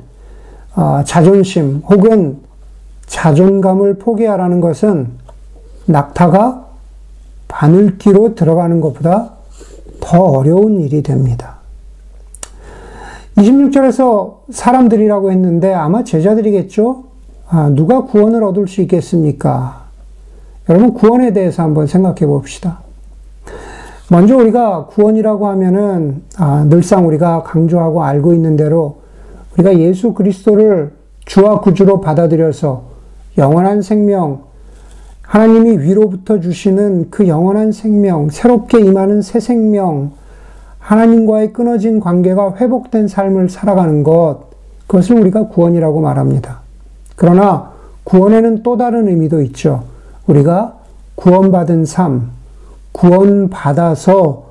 어, 0.76 1.02
자존심 1.04 1.82
혹은 1.88 2.38
자존감을 3.06 3.94
포기하라는 3.94 4.60
것은 4.60 5.08
낙타가 5.86 6.66
바늘기로 7.48 8.34
들어가는 8.34 8.80
것보다 8.80 9.30
더 10.00 10.22
어려운 10.22 10.80
일이 10.80 11.02
됩니다. 11.02 11.56
26절에서 13.36 14.36
사람들이라고 14.50 15.32
했는데 15.32 15.72
아마 15.72 16.04
제자들이겠죠? 16.04 17.04
아, 17.48 17.70
누가 17.70 18.04
구원을 18.04 18.44
얻을 18.44 18.68
수 18.68 18.82
있겠습니까? 18.82 19.86
여러분, 20.68 20.92
구원에 20.92 21.32
대해서 21.32 21.62
한번 21.62 21.86
생각해 21.86 22.26
봅시다. 22.26 22.80
먼저 24.10 24.36
우리가 24.36 24.86
구원이라고 24.86 25.48
하면은, 25.48 26.22
아, 26.38 26.64
늘상 26.68 27.06
우리가 27.06 27.42
강조하고 27.42 28.02
알고 28.02 28.32
있는 28.32 28.56
대로 28.56 28.98
우리가 29.54 29.78
예수 29.78 30.14
그리스도를 30.14 30.92
주와 31.26 31.60
구주로 31.60 32.00
받아들여서 32.00 32.84
영원한 33.36 33.82
생명, 33.82 34.44
하나님이 35.20 35.78
위로부터 35.78 36.40
주시는 36.40 37.08
그 37.10 37.28
영원한 37.28 37.70
생명, 37.70 38.30
새롭게 38.30 38.80
임하는 38.80 39.20
새 39.20 39.40
생명, 39.40 40.12
하나님과의 40.78 41.52
끊어진 41.52 42.00
관계가 42.00 42.54
회복된 42.56 43.08
삶을 43.08 43.50
살아가는 43.50 44.02
것, 44.04 44.48
그것을 44.86 45.20
우리가 45.20 45.48
구원이라고 45.48 46.00
말합니다. 46.00 46.60
그러나 47.14 47.72
구원에는 48.04 48.62
또 48.62 48.78
다른 48.78 49.06
의미도 49.06 49.42
있죠. 49.42 49.84
우리가 50.26 50.78
구원받은 51.16 51.84
삶, 51.84 52.30
구원받아서 52.98 54.48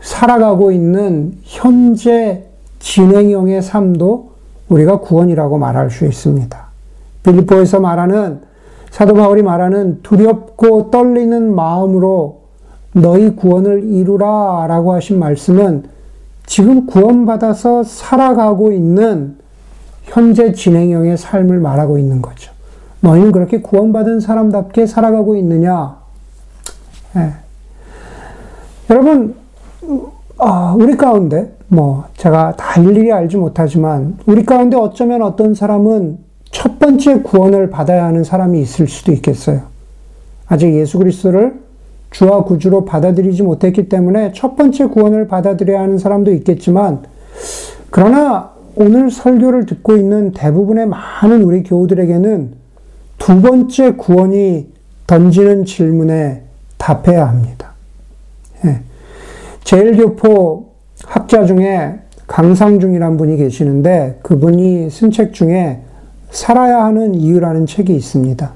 살아가고 0.00 0.72
있는 0.72 1.38
현재 1.42 2.44
진행형의 2.80 3.62
삶도 3.62 4.32
우리가 4.68 5.00
구원이라고 5.00 5.58
말할 5.58 5.90
수 5.90 6.04
있습니다. 6.04 6.66
빌리포에서 7.22 7.80
말하는 7.80 8.40
사도 8.90 9.14
바울이 9.14 9.42
말하는 9.42 10.00
두렵고 10.02 10.90
떨리는 10.90 11.54
마음으로 11.54 12.40
너희 12.92 13.30
구원을 13.36 13.84
이루라 13.84 14.66
라고 14.66 14.92
하신 14.94 15.18
말씀은 15.18 15.84
지금 16.46 16.86
구원받아서 16.86 17.84
살아가고 17.84 18.72
있는 18.72 19.36
현재 20.04 20.52
진행형의 20.52 21.16
삶을 21.16 21.58
말하고 21.60 21.98
있는 21.98 22.22
거죠. 22.22 22.50
너희는 23.00 23.30
그렇게 23.30 23.60
구원받은 23.60 24.20
사람답게 24.20 24.86
살아가고 24.86 25.36
있느냐? 25.36 25.98
예. 27.16 27.47
여러분, 28.90 29.34
아, 30.38 30.74
우리 30.78 30.96
가운데, 30.96 31.52
뭐, 31.68 32.04
제가 32.16 32.56
다 32.56 32.80
일일이 32.80 33.12
알지 33.12 33.36
못하지만, 33.36 34.16
우리 34.26 34.44
가운데 34.44 34.78
어쩌면 34.78 35.20
어떤 35.20 35.54
사람은 35.54 36.18
첫 36.50 36.78
번째 36.78 37.20
구원을 37.20 37.68
받아야 37.68 38.06
하는 38.06 38.24
사람이 38.24 38.58
있을 38.60 38.88
수도 38.88 39.12
있겠어요. 39.12 39.62
아직 40.46 40.74
예수 40.74 40.98
그리스도를 40.98 41.60
주와 42.10 42.44
구주로 42.44 42.86
받아들이지 42.86 43.42
못했기 43.42 43.90
때문에 43.90 44.32
첫 44.34 44.56
번째 44.56 44.86
구원을 44.86 45.28
받아들여야 45.28 45.80
하는 45.80 45.98
사람도 45.98 46.32
있겠지만, 46.32 47.02
그러나 47.90 48.52
오늘 48.74 49.10
설교를 49.10 49.66
듣고 49.66 49.96
있는 49.96 50.32
대부분의 50.32 50.86
많은 50.86 51.42
우리 51.42 51.62
교우들에게는 51.62 52.52
두 53.18 53.42
번째 53.42 53.96
구원이 53.96 54.68
던지는 55.06 55.66
질문에 55.66 56.44
답해야 56.78 57.28
합니다. 57.28 57.74
예. 58.64 58.80
제일교포 59.64 60.66
학자 61.04 61.44
중에 61.44 62.00
강상중이란 62.26 63.16
분이 63.16 63.36
계시는데 63.36 64.20
그분이 64.22 64.90
쓴 64.90 65.10
책 65.10 65.32
중에 65.32 65.80
살아야 66.30 66.84
하는 66.84 67.14
이유라는 67.14 67.66
책이 67.66 67.94
있습니다. 67.94 68.52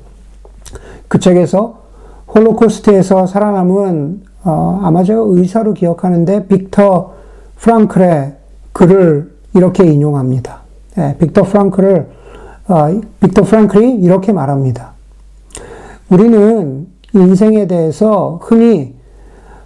그 1.08 1.18
책에서 1.18 1.80
홀로코스트에서 2.34 3.26
살아남은 3.26 4.22
어, 4.44 4.80
아마 4.82 5.04
제가 5.04 5.22
의사로 5.24 5.74
기억하는데 5.74 6.46
빅터 6.46 7.14
프랑클의 7.56 8.34
글을 8.72 9.32
이렇게 9.54 9.84
인용합니다. 9.84 10.60
네, 10.96 11.16
빅터 11.18 11.42
프랑클을 11.44 12.08
어, 12.68 13.00
빅터 13.20 13.42
프랑클이 13.44 13.96
이렇게 13.96 14.32
말합니다. 14.32 14.92
우리는 16.10 16.86
인생에 17.14 17.66
대해서 17.66 18.40
흔히 18.42 18.94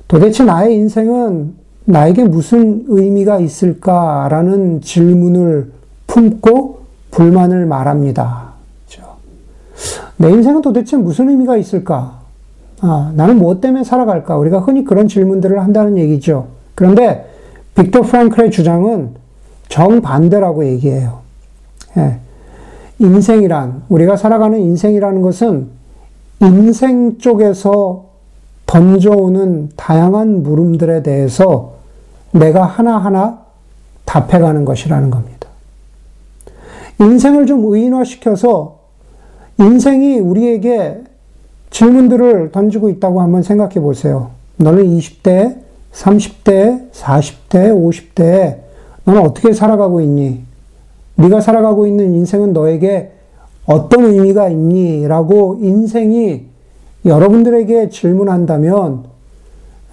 도대체 0.08 0.44
나의 0.44 0.74
인생은 0.76 1.54
나에게 1.84 2.24
무슨 2.24 2.84
의미가 2.88 3.38
있을까라는 3.40 4.80
질문을 4.80 5.72
품고 6.06 6.80
불만을 7.10 7.66
말합니다. 7.66 8.52
그렇죠? 8.86 9.16
내 10.16 10.30
인생은 10.30 10.62
도대체 10.62 10.96
무슨 10.96 11.28
의미가 11.28 11.56
있을까? 11.56 12.20
아, 12.80 13.12
나는 13.14 13.38
무엇 13.38 13.60
때문에 13.60 13.84
살아갈까? 13.84 14.36
우리가 14.36 14.60
흔히 14.60 14.84
그런 14.84 15.08
질문들을 15.08 15.60
한다는 15.60 15.96
얘기죠. 15.96 16.48
그런데 16.74 17.30
빅터 17.74 18.02
프랑클의 18.02 18.50
주장은 18.50 19.10
정반대라고 19.68 20.66
얘기해요. 20.66 21.20
예. 21.96 22.18
인생이란, 22.98 23.82
우리가 23.88 24.16
살아가는 24.16 24.58
인생이라는 24.58 25.22
것은 25.22 25.68
인생 26.40 27.18
쪽에서 27.18 28.06
던져오는 28.66 29.70
다양한 29.76 30.42
물음들에 30.42 31.02
대해서 31.02 31.74
내가 32.32 32.64
하나하나 32.64 33.40
답해가는 34.04 34.64
것이라는 34.64 35.10
겁니다. 35.10 35.48
인생을 37.00 37.46
좀 37.46 37.64
의인화시켜서 37.64 38.78
인생이 39.58 40.18
우리에게 40.18 41.02
질문들을 41.70 42.52
던지고 42.52 42.88
있다고 42.90 43.20
한번 43.20 43.42
생각해 43.42 43.80
보세요. 43.80 44.30
너는 44.56 44.84
20대, 44.84 45.56
30대, 45.92 46.90
40대, 46.92 47.72
50대, 47.72 48.58
너는 49.04 49.20
어떻게 49.22 49.52
살아가고 49.52 50.00
있니? 50.00 50.42
네가 51.16 51.40
살아가고 51.40 51.86
있는 51.86 52.14
인생은 52.14 52.52
너에게 52.52 53.12
어떤 53.66 54.04
의미가 54.04 54.48
있니? 54.48 55.06
라고 55.08 55.58
인생이 55.60 56.46
여러분들에게 57.06 57.88
질문한다면 57.88 59.04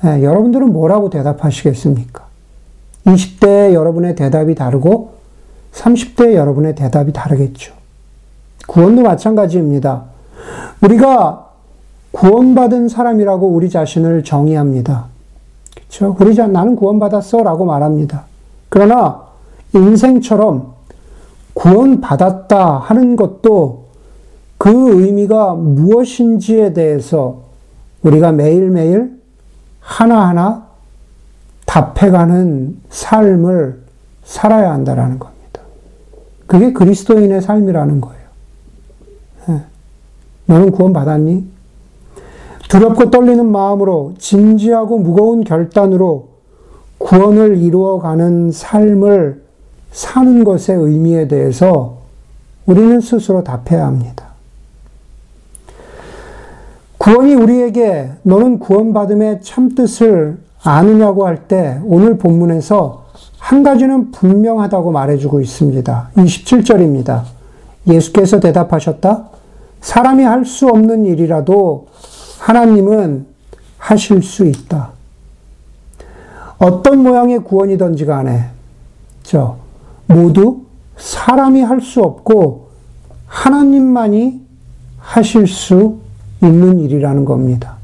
예, 0.05 0.23
여러분들은 0.23 0.73
뭐라고 0.73 1.09
대답하시겠습니까? 1.09 2.23
20대 3.05 3.73
여러분의 3.73 4.15
대답이 4.15 4.55
다르고 4.55 5.13
30대 5.73 6.33
여러분의 6.33 6.75
대답이 6.75 7.13
다르겠죠. 7.13 7.73
구원도 8.67 9.03
마찬가지입니다. 9.03 10.03
우리가 10.81 11.49
구원받은 12.11 12.89
사람이라고 12.89 13.47
우리 13.47 13.69
자신을 13.69 14.23
정의합니다. 14.23 15.05
그렇죠? 15.75 16.15
우리 16.19 16.35
자 16.35 16.47
나는 16.47 16.75
구원받았어라고 16.75 17.65
말합니다. 17.65 18.25
그러나 18.69 19.21
인생처럼 19.73 20.73
구원받았다 21.53 22.77
하는 22.79 23.15
것도 23.15 23.82
그 24.63 24.71
의미가 24.71 25.55
무엇인지에 25.55 26.71
대해서 26.71 27.41
우리가 28.01 28.31
매일매일 28.31 29.19
하나하나 29.81 30.69
답해가는 31.65 32.79
삶을 32.87 33.81
살아야 34.23 34.71
한다라는 34.71 35.19
겁니다. 35.19 35.59
그게 36.47 36.71
그리스도인의 36.71 37.41
삶이라는 37.41 37.99
거예요. 37.99 38.21
예. 39.49 39.61
너는 40.45 40.71
구원받았니? 40.71 41.45
두렵고 42.69 43.11
떨리는 43.11 43.45
마음으로 43.45 44.13
진지하고 44.17 44.97
무거운 44.97 45.43
결단으로 45.43 46.29
구원을 46.99 47.57
이루어가는 47.57 48.53
삶을 48.53 49.43
사는 49.91 50.43
것의 50.45 50.77
의미에 50.77 51.27
대해서 51.27 51.97
우리는 52.65 53.01
스스로 53.01 53.43
답해야 53.43 53.85
합니다. 53.85 54.32
구원이 57.03 57.33
우리에게 57.35 58.11
너는 58.23 58.59
구원받음의 58.59 59.41
참뜻을 59.41 60.37
아느냐고 60.63 61.27
할 61.27 61.49
때 61.49 61.81
오늘 61.83 62.17
본문에서 62.17 63.03
한 63.39 63.61
가지는 63.61 64.11
분명하다고 64.11 64.93
말해주고 64.93 65.41
있습니다. 65.41 66.11
27절입니다. 66.15 67.23
예수께서 67.87 68.39
대답하셨다. 68.39 69.25
사람이 69.81 70.23
할 70.23 70.45
수 70.45 70.69
없는 70.69 71.05
일이라도 71.05 71.87
하나님은 72.39 73.25
하실 73.77 74.23
수 74.23 74.45
있다. 74.45 74.91
어떤 76.57 77.03
모양의 77.03 77.39
구원이든지 77.39 78.05
간에, 78.05 78.45
저, 79.23 79.57
모두 80.07 80.61
사람이 80.95 81.63
할 81.63 81.81
수 81.81 82.01
없고 82.01 82.69
하나님만이 83.27 84.39
하실 84.99 85.47
수 85.47 85.97
있는 86.45 86.79
일이라는 86.79 87.25
겁니다. 87.25 87.77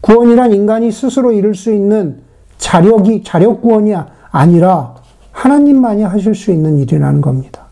구원이란 0.00 0.52
인간이 0.52 0.92
스스로 0.92 1.32
이룰 1.32 1.54
수 1.54 1.72
있는 1.72 2.18
자력이, 2.58 3.22
자력 3.24 3.62
구원이 3.62 3.94
아니라 4.30 4.94
하나님만이 5.32 6.02
하실 6.02 6.34
수 6.34 6.50
있는 6.50 6.78
일이라는 6.78 7.20
겁니다. 7.20 7.64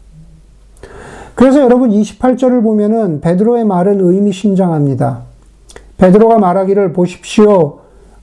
그래서 1.35 1.61
여러분 1.61 1.91
28절을 1.91 2.63
보면은 2.63 3.21
베드로의 3.21 3.65
말은 3.65 4.01
의미심장합니다. 4.01 5.23
베드로가 5.99 6.39
말하기를 6.39 6.93
보십시오. 6.93 7.81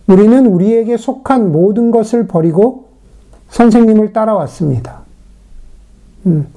우리는 0.08 0.46
우리에게 0.46 0.98
속한 0.98 1.52
모든 1.52 1.92
것을 1.92 2.28
버리고 2.28 2.86
선생님을 3.50 4.14
따라왔습니다. 4.14 5.02
음, 6.26 6.48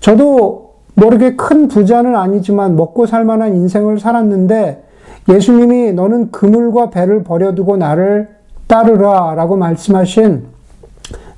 저도 0.00 0.74
모르게 0.94 1.36
큰 1.36 1.68
부자는 1.68 2.16
아니지만 2.16 2.76
먹고 2.76 3.06
살 3.06 3.24
만한 3.24 3.54
인생을 3.54 3.98
살았는데 3.98 4.84
예수님이 5.28 5.92
너는 5.92 6.30
그물과 6.30 6.90
배를 6.90 7.24
버려두고 7.24 7.76
나를 7.76 8.28
따르라 8.66 9.34
라고 9.34 9.56
말씀하신 9.56 10.44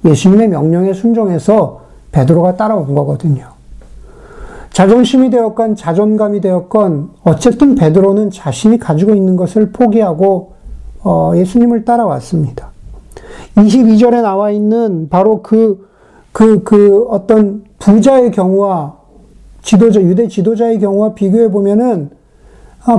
예수님의 0.04 0.48
명령에 0.48 0.92
순종해서 0.92 1.82
베드로가 2.12 2.56
따라온 2.56 2.94
거거든요. 2.94 3.48
자존심이 4.72 5.30
되었건 5.30 5.74
자존감이 5.74 6.40
되었건 6.40 7.10
어쨌든 7.24 7.74
베드로는 7.74 8.30
자신이 8.30 8.78
가지고 8.78 9.14
있는 9.14 9.36
것을 9.36 9.72
포기하고 9.72 10.52
어, 11.02 11.32
예수님을 11.34 11.84
따라왔습니다. 11.84 12.70
22절에 13.56 14.22
나와 14.22 14.50
있는 14.50 15.08
바로 15.08 15.42
그, 15.42 15.88
그, 16.32 16.62
그 16.62 17.06
어떤 17.08 17.64
부자의 17.78 18.30
경우와 18.30 18.96
지도자, 19.62 20.00
유대 20.00 20.28
지도자의 20.28 20.78
경우와 20.78 21.14
비교해 21.14 21.50
보면은 21.50 22.10
아, 22.10 22.17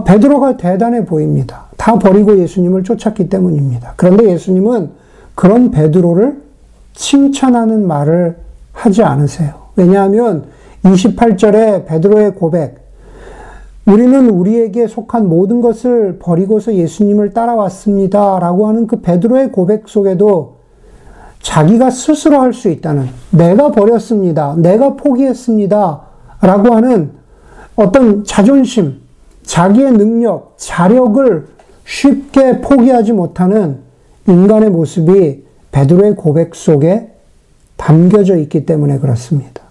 베드로가 0.05 0.57
대단해 0.57 1.05
보입니다. 1.05 1.65
다 1.77 1.97
버리고 1.97 2.37
예수님을 2.39 2.83
쫓았기 2.83 3.29
때문입니다. 3.29 3.93
그런데 3.95 4.29
예수님은 4.31 4.91
그런 5.35 5.71
베드로를 5.71 6.41
칭찬하는 6.93 7.87
말을 7.87 8.37
하지 8.73 9.03
않으세요. 9.03 9.53
왜냐하면 9.75 10.45
28절에 10.83 11.85
베드로의 11.85 12.35
고백, 12.35 12.79
우리는 13.85 14.29
우리에게 14.29 14.87
속한 14.87 15.27
모든 15.27 15.61
것을 15.61 16.19
버리고서 16.19 16.75
예수님을 16.75 17.33
따라왔습니다. 17.33 18.39
라고 18.39 18.67
하는 18.67 18.85
그 18.85 19.01
베드로의 19.01 19.51
고백 19.51 19.87
속에도 19.87 20.57
자기가 21.41 21.89
스스로 21.89 22.41
할 22.41 22.53
수 22.53 22.69
있다는, 22.69 23.07
내가 23.31 23.71
버렸습니다. 23.71 24.55
내가 24.57 24.95
포기했습니다. 24.95 26.01
라고 26.41 26.75
하는 26.75 27.11
어떤 27.75 28.25
자존심, 28.25 28.99
자기의 29.49 29.93
능력, 29.93 30.53
자력을 30.57 31.47
쉽게 31.83 32.61
포기하지 32.61 33.13
못하는 33.13 33.79
인간의 34.27 34.69
모습이 34.69 35.43
베드로의 35.71 36.15
고백 36.15 36.53
속에 36.53 37.09
담겨져 37.75 38.37
있기 38.37 38.67
때문에 38.67 38.99
그렇습니다. 38.99 39.63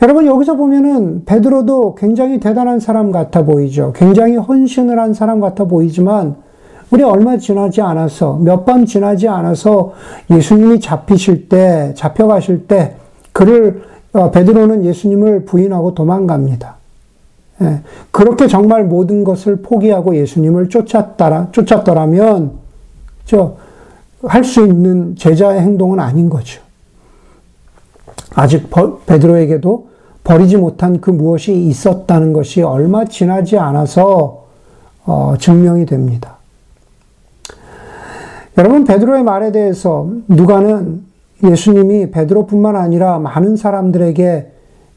여러분 0.00 0.26
여기서 0.26 0.54
보면은 0.54 1.24
베드로도 1.24 1.96
굉장히 1.96 2.38
대단한 2.38 2.78
사람 2.78 3.10
같아 3.10 3.42
보이죠. 3.44 3.92
굉장히 3.96 4.36
헌신을 4.36 4.96
한 4.96 5.12
사람 5.12 5.40
같아 5.40 5.64
보이지만 5.64 6.36
우리 6.92 7.02
얼마 7.02 7.36
지나지 7.36 7.80
않아서 7.82 8.36
몇 8.36 8.64
밤 8.64 8.86
지나지 8.86 9.26
않아서 9.26 9.92
예수님이 10.30 10.78
잡히실 10.78 11.48
때 11.48 11.92
잡혀가실 11.96 12.68
때 12.68 12.94
그를 13.32 13.82
어, 14.12 14.30
베드로는 14.30 14.84
예수님을 14.84 15.46
부인하고 15.46 15.94
도망갑니다. 15.94 16.83
예, 17.62 17.80
그렇게 18.10 18.46
정말 18.48 18.84
모든 18.84 19.24
것을 19.24 19.56
포기하고 19.62 20.16
예수님을 20.16 20.68
쫓았더라 20.68 21.48
쫓았더라면 21.52 22.52
저 23.24 23.64
할 24.26 24.44
수 24.44 24.66
있는 24.66 25.16
제자의 25.16 25.60
행동은 25.60 26.00
아닌 26.00 26.30
거죠. 26.30 26.62
아직 28.34 28.68
베드로에게도 29.06 29.88
버리지 30.24 30.56
못한 30.56 31.00
그 31.00 31.10
무엇이 31.10 31.54
있었다는 31.54 32.32
것이 32.32 32.62
얼마 32.62 33.04
지나지 33.04 33.58
않아서 33.58 34.46
어, 35.04 35.34
증명이 35.38 35.84
됩니다. 35.86 36.38
여러분 38.56 38.84
베드로의 38.84 39.22
말에 39.22 39.52
대해서 39.52 40.08
누가는 40.28 41.02
예수님이 41.44 42.10
베드로뿐만 42.10 42.76
아니라 42.76 43.18
많은 43.18 43.56
사람들에게 43.56 44.52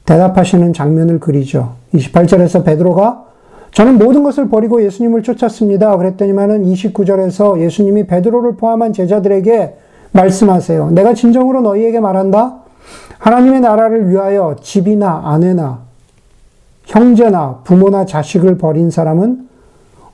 대답하시는 0.05 0.71
장면을 0.71 1.19
그리죠. 1.19 1.73
28절에서 1.97 2.63
베드로가 2.63 3.25
저는 3.71 3.97
모든 3.97 4.23
것을 4.23 4.49
버리고 4.49 4.83
예수님을 4.83 5.23
쫓았습니다. 5.23 5.95
그랬더니만은 5.97 6.63
29절에서 6.65 7.59
예수님이 7.59 8.07
베드로를 8.07 8.55
포함한 8.55 8.93
제자들에게 8.93 9.77
말씀하세요. 10.13 10.91
내가 10.91 11.13
진정으로 11.13 11.61
너희에게 11.61 11.99
말한다. 11.99 12.59
하나님의 13.19 13.61
나라를 13.61 14.09
위하여 14.09 14.55
집이나 14.61 15.21
아내나 15.25 15.81
형제나 16.85 17.61
부모나 17.63 18.05
자식을 18.05 18.57
버린 18.57 18.89
사람은 18.89 19.47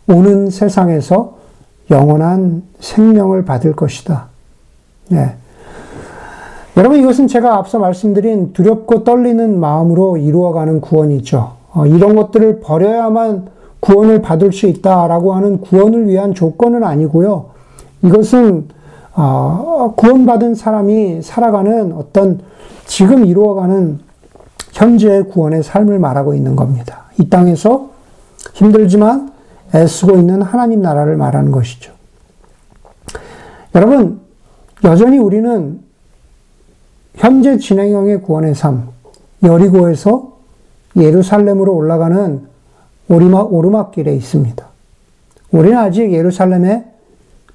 오는 0.09 0.49
세상에서 0.49 1.37
영원한 1.91 2.63
생명을 2.79 3.45
받을 3.45 3.75
것이다. 3.75 4.27
네. 5.09 5.35
여러분 6.75 6.99
이것은 6.99 7.27
제가 7.27 7.57
앞서 7.57 7.77
말씀드린 7.77 8.53
두렵고 8.53 9.03
떨리는 9.03 9.59
마음으로 9.59 10.17
이루어가는 10.17 10.81
구원이죠. 10.81 11.62
어, 11.73 11.85
이런 11.85 12.15
것들을 12.15 12.59
버려야만 12.59 13.47
구원을 13.79 14.21
받을 14.21 14.53
수 14.53 14.67
있다라고 14.67 15.33
하는 15.33 15.59
구원을 15.59 16.07
위한 16.07 16.33
조건은 16.33 16.83
아니고요. 16.83 17.51
이것은 18.03 18.69
어, 19.15 19.93
구원받은 19.95 20.55
사람이 20.55 21.21
살아가는 21.21 21.93
어떤 21.93 22.39
지금 22.85 23.25
이루어가는 23.25 23.99
현재의 24.71 25.23
구원의 25.29 25.63
삶을 25.63 25.99
말하고 25.99 26.33
있는 26.33 26.55
겁니다. 26.55 27.03
이 27.19 27.29
땅에서 27.29 27.89
힘들지만 28.53 29.31
애쓰고 29.75 30.17
있는 30.17 30.41
하나님 30.41 30.81
나라를 30.81 31.17
말하는 31.17 31.51
것이죠. 31.51 31.93
여러분, 33.75 34.21
여전히 34.83 35.17
우리는 35.17 35.79
현재 37.15 37.57
진행형의 37.57 38.21
구원의 38.21 38.55
삶, 38.55 38.89
여리고에서 39.43 40.32
예루살렘으로 40.95 41.73
올라가는 41.75 42.47
오르막, 43.09 43.53
오르막 43.53 43.91
길에 43.91 44.15
있습니다. 44.15 44.65
우리는 45.51 45.77
아직 45.77 46.11
예루살렘에 46.11 46.85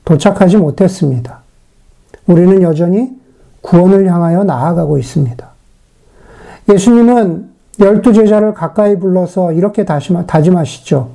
도착하지 0.05 0.57
못했습니다. 0.57 1.41
우리는 2.27 2.63
여전히 2.63 3.11
구원을 3.61 4.11
향하여 4.11 4.45
나아가고 4.45 4.99
있습니다. 4.99 5.49
예수님은 6.69 7.51
열두 7.81 8.13
제자를 8.13 8.55
가까이 8.55 8.99
불러서 8.99 9.53
이렇게 9.53 9.85
다짐하시죠. 9.85 11.11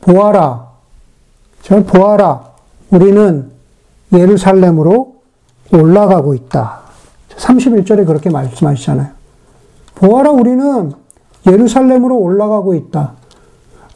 보아라. 0.00 0.68
저 1.62 1.82
보아라. 1.84 2.50
우리는 2.90 3.50
예루살렘으로 4.12 5.16
올라가고 5.72 6.34
있다. 6.34 6.80
31절에 7.36 8.06
그렇게 8.06 8.30
말씀하시잖아요. 8.30 9.08
보아라. 9.94 10.30
우리는 10.30 10.92
예루살렘으로 11.46 12.18
올라가고 12.18 12.74
있다. 12.74 13.12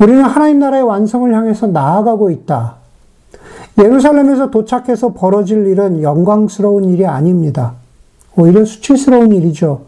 우리는 0.00 0.22
하나님 0.22 0.58
나라의 0.58 0.82
완성을 0.82 1.32
향해서 1.32 1.68
나아가고 1.68 2.30
있다. 2.30 2.76
예루살렘에서 3.78 4.50
도착해서 4.50 5.12
벌어질 5.12 5.66
일은 5.66 6.02
영광스러운 6.02 6.84
일이 6.84 7.06
아닙니다. 7.06 7.74
오히려 8.36 8.64
수치스러운 8.64 9.32
일이죠. 9.32 9.82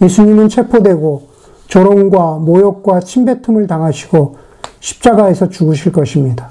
예수님은 0.00 0.48
체포되고 0.48 1.28
조롱과 1.66 2.38
모욕과 2.38 3.00
침뱉음을 3.00 3.66
당하시고 3.66 4.36
십자가에서 4.80 5.48
죽으실 5.48 5.92
것입니다. 5.92 6.50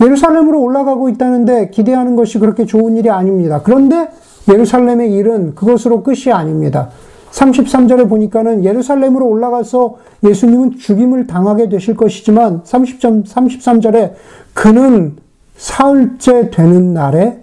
예루살렘으로 0.00 0.60
올라가고 0.62 1.08
있다는데 1.08 1.70
기대하는 1.70 2.16
것이 2.16 2.38
그렇게 2.38 2.66
좋은 2.66 2.96
일이 2.96 3.10
아닙니다. 3.10 3.62
그런데 3.62 4.08
예루살렘의 4.48 5.12
일은 5.12 5.54
그것으로 5.54 6.02
끝이 6.02 6.32
아닙니다. 6.32 6.90
33절에 7.32 8.08
보니까는 8.08 8.64
예루살렘으로 8.64 9.26
올라가서 9.26 9.96
예수님은 10.24 10.78
죽임을 10.78 11.26
당하게 11.26 11.68
되실 11.68 11.94
것이지만 11.94 12.62
30점, 12.62 13.26
33절에 13.26 14.14
그는 14.54 15.16
사흘째 15.56 16.50
되는 16.50 16.94
날에 16.94 17.42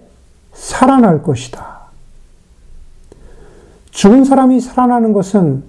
살아날 0.53 1.21
것이다. 1.21 1.75
죽은 3.91 4.25
사람이 4.25 4.59
살아나는 4.59 5.13
것은 5.13 5.63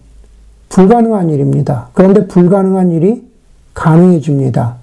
불가능한 0.68 1.30
일입니다. 1.30 1.88
그런데 1.92 2.26
불가능한 2.26 2.90
일이 2.90 3.24
가능해집니다. 3.74 4.76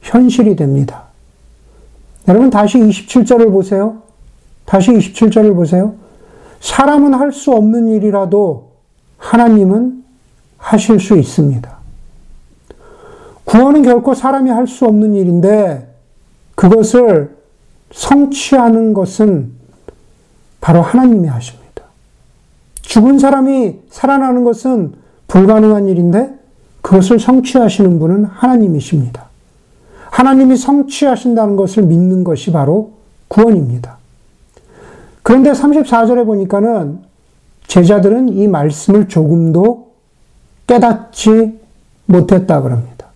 현실이 0.00 0.56
됩니다. 0.56 1.04
여러분 2.28 2.50
다시 2.50 2.78
27절을 2.78 3.52
보세요. 3.52 3.98
다시 4.64 4.90
27절을 4.90 5.54
보세요. 5.54 5.94
사람은 6.62 7.12
할 7.12 7.32
수 7.32 7.52
없는 7.52 7.88
일이라도 7.88 8.70
하나님은 9.18 10.04
하실 10.56 11.00
수 11.00 11.18
있습니다. 11.18 11.76
구원은 13.44 13.82
결코 13.82 14.14
사람이 14.14 14.48
할 14.48 14.66
수 14.66 14.86
없는 14.86 15.14
일인데 15.14 15.92
그것을 16.54 17.36
성취하는 17.90 18.94
것은 18.94 19.52
바로 20.60 20.80
하나님이 20.80 21.26
하십니다. 21.26 21.82
죽은 22.80 23.18
사람이 23.18 23.80
살아나는 23.90 24.44
것은 24.44 24.94
불가능한 25.26 25.88
일인데 25.88 26.38
그것을 26.80 27.18
성취하시는 27.18 27.98
분은 27.98 28.24
하나님이십니다. 28.24 29.26
하나님이 30.10 30.56
성취하신다는 30.56 31.56
것을 31.56 31.84
믿는 31.84 32.22
것이 32.22 32.52
바로 32.52 32.92
구원입니다. 33.28 33.98
그런데 35.22 35.52
34절에 35.52 36.26
보니까는 36.26 37.00
제자들은 37.66 38.30
이 38.30 38.48
말씀을 38.48 39.08
조금도 39.08 39.92
깨닫지 40.66 41.58
못했다 42.06 42.60
그럽니다. 42.60 43.06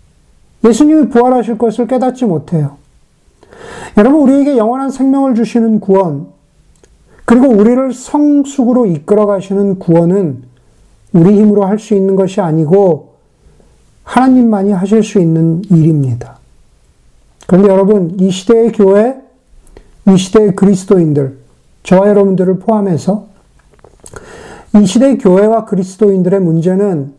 예수님이 0.64 1.08
부활하실 1.08 1.58
것을 1.58 1.86
깨닫지 1.86 2.24
못해요. 2.24 2.76
여러분, 3.96 4.20
우리에게 4.22 4.56
영원한 4.56 4.90
생명을 4.90 5.34
주시는 5.34 5.80
구원, 5.80 6.28
그리고 7.24 7.48
우리를 7.48 7.92
성숙으로 7.92 8.86
이끌어 8.86 9.26
가시는 9.26 9.78
구원은 9.78 10.44
우리 11.12 11.38
힘으로 11.40 11.64
할 11.66 11.78
수 11.78 11.94
있는 11.94 12.14
것이 12.14 12.40
아니고 12.40 13.14
하나님만이 14.04 14.72
하실 14.72 15.02
수 15.02 15.18
있는 15.20 15.62
일입니다. 15.70 16.38
그런데 17.46 17.68
여러분, 17.68 18.16
이 18.20 18.30
시대의 18.30 18.72
교회, 18.72 19.16
이 20.08 20.16
시대의 20.16 20.54
그리스도인들, 20.54 21.38
저와 21.86 22.08
여러분들을 22.08 22.58
포함해서 22.58 23.26
이 24.76 24.84
시대의 24.84 25.18
교회와 25.18 25.64
그리스도인들의 25.64 26.40
문제는 26.40 27.14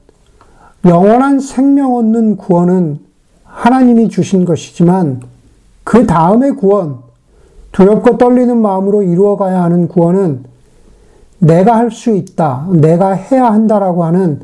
영원한 0.85 1.39
생명 1.39 1.95
얻는 1.95 2.35
구원은 2.35 2.99
하나님이 3.45 4.09
주신 4.09 4.43
것이지만 4.45 5.21
그 5.83 6.05
다음의 6.05 6.57
구원, 6.57 6.97
두렵고 7.71 8.17
떨리는 8.17 8.55
마음으로 8.57 9.03
이루어가야 9.03 9.63
하는 9.63 9.87
구원은 9.87 10.43
내가 11.39 11.77
할 11.77 11.89
수 11.89 12.13
있다, 12.13 12.67
내가 12.73 13.13
해야 13.13 13.45
한다라고 13.45 14.03
하는 14.03 14.41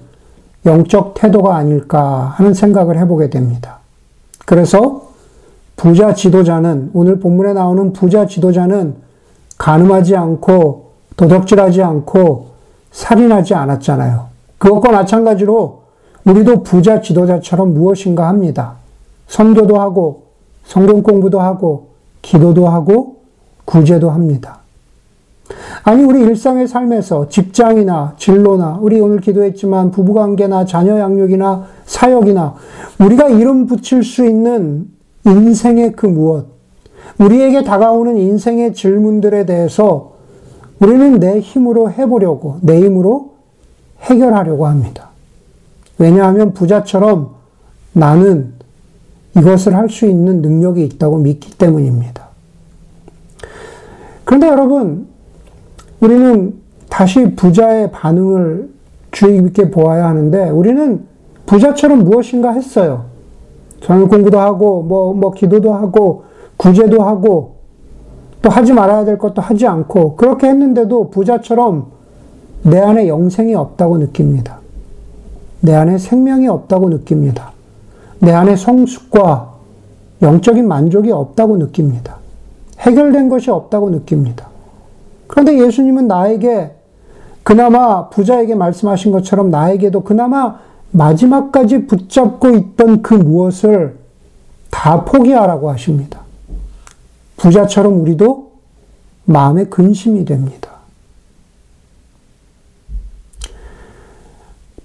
영적 0.65 1.15
태도가 1.15 1.55
아닐까 1.55 2.33
하는 2.35 2.53
생각을 2.53 2.97
해보게 2.97 3.29
됩니다. 3.29 3.79
그래서 4.45 5.09
부자 5.75 6.13
지도자는, 6.13 6.91
오늘 6.93 7.19
본문에 7.19 7.53
나오는 7.53 7.91
부자 7.91 8.25
지도자는 8.25 8.95
가늠하지 9.57 10.15
않고 10.15 10.91
도덕질하지 11.15 11.81
않고 11.83 12.47
살인하지 12.91 13.53
않았잖아요. 13.53 14.27
그것과 14.57 14.91
마찬가지로 14.91 15.83
우리도 16.25 16.63
부자 16.63 17.01
지도자처럼 17.01 17.73
무엇인가 17.73 18.27
합니다. 18.27 18.75
선교도 19.27 19.79
하고 19.79 20.23
성경 20.65 21.03
공부도 21.03 21.39
하고, 21.39 21.89
기도도 22.21 22.67
하고, 22.67 23.17
구제도 23.65 24.09
합니다. 24.09 24.59
아니, 25.83 26.03
우리 26.03 26.21
일상의 26.21 26.67
삶에서 26.67 27.27
직장이나 27.27 28.15
진로나, 28.17 28.79
우리 28.81 28.99
오늘 28.99 29.19
기도했지만 29.19 29.91
부부관계나 29.91 30.65
자녀 30.65 30.97
양육이나 30.99 31.65
사역이나, 31.85 32.55
우리가 32.99 33.29
이름 33.29 33.67
붙일 33.67 34.03
수 34.03 34.25
있는 34.25 34.89
인생의 35.25 35.93
그 35.93 36.05
무엇, 36.05 36.47
우리에게 37.19 37.63
다가오는 37.63 38.17
인생의 38.17 38.73
질문들에 38.73 39.45
대해서 39.45 40.13
우리는 40.79 41.19
내 41.19 41.39
힘으로 41.39 41.91
해보려고, 41.91 42.57
내 42.61 42.81
힘으로 42.81 43.33
해결하려고 44.01 44.67
합니다. 44.67 45.09
왜냐하면 45.97 46.53
부자처럼 46.53 47.31
나는 47.93 48.53
이것을 49.37 49.75
할 49.75 49.89
수 49.89 50.05
있는 50.05 50.41
능력이 50.41 50.83
있다고 50.85 51.17
믿기 51.17 51.57
때문입니다. 51.57 52.27
그런데 54.25 54.47
여러분, 54.47 55.07
우리는 55.99 56.55
다시 56.89 57.35
부자의 57.35 57.91
반응을 57.91 58.69
주의 59.11 59.41
깊게 59.41 59.71
보아야 59.71 60.07
하는데, 60.07 60.49
우리는 60.49 61.05
부자처럼 61.45 62.03
무엇인가 62.03 62.51
했어요. 62.51 63.05
성경 63.81 64.07
공부도 64.07 64.39
하고, 64.39 64.81
뭐, 64.81 65.13
뭐, 65.13 65.31
기도도 65.31 65.73
하고, 65.73 66.23
구제도 66.57 67.03
하고, 67.03 67.55
또 68.41 68.49
하지 68.49 68.73
말아야 68.73 69.05
될 69.05 69.17
것도 69.17 69.41
하지 69.41 69.67
않고, 69.67 70.15
그렇게 70.15 70.47
했는데도 70.47 71.09
부자처럼 71.09 71.87
내 72.63 72.79
안에 72.79 73.07
영생이 73.07 73.53
없다고 73.55 73.97
느낍니다. 73.97 74.59
내 75.61 75.73
안에 75.73 75.97
생명이 75.97 76.47
없다고 76.47 76.89
느낍니다. 76.89 77.51
내 78.19 78.31
안에 78.31 78.55
성숙과 78.55 79.53
영적인 80.21 80.67
만족이 80.67 81.11
없다고 81.11 81.57
느낍니다. 81.57 82.17
해결된 82.79 83.29
것이 83.29 83.51
없다고 83.51 83.89
느낍니다. 83.89 84.47
그런데 85.27 85.57
예수님은 85.57 86.07
나에게 86.07 86.71
그나마 87.43 88.09
부자에게 88.09 88.55
말씀하신 88.55 89.11
것처럼 89.11 89.51
나에게도 89.51 90.01
그나마 90.01 90.59
마지막까지 90.91 91.87
붙잡고 91.87 92.49
있던 92.49 93.01
그 93.01 93.13
무엇을 93.13 93.97
다 94.69 95.03
포기하라고 95.03 95.69
하십니다. 95.71 96.22
부자처럼 97.43 97.99
우리도 97.99 98.53
마음에 99.25 99.65
근심이 99.65 100.23
됩니다. 100.23 100.71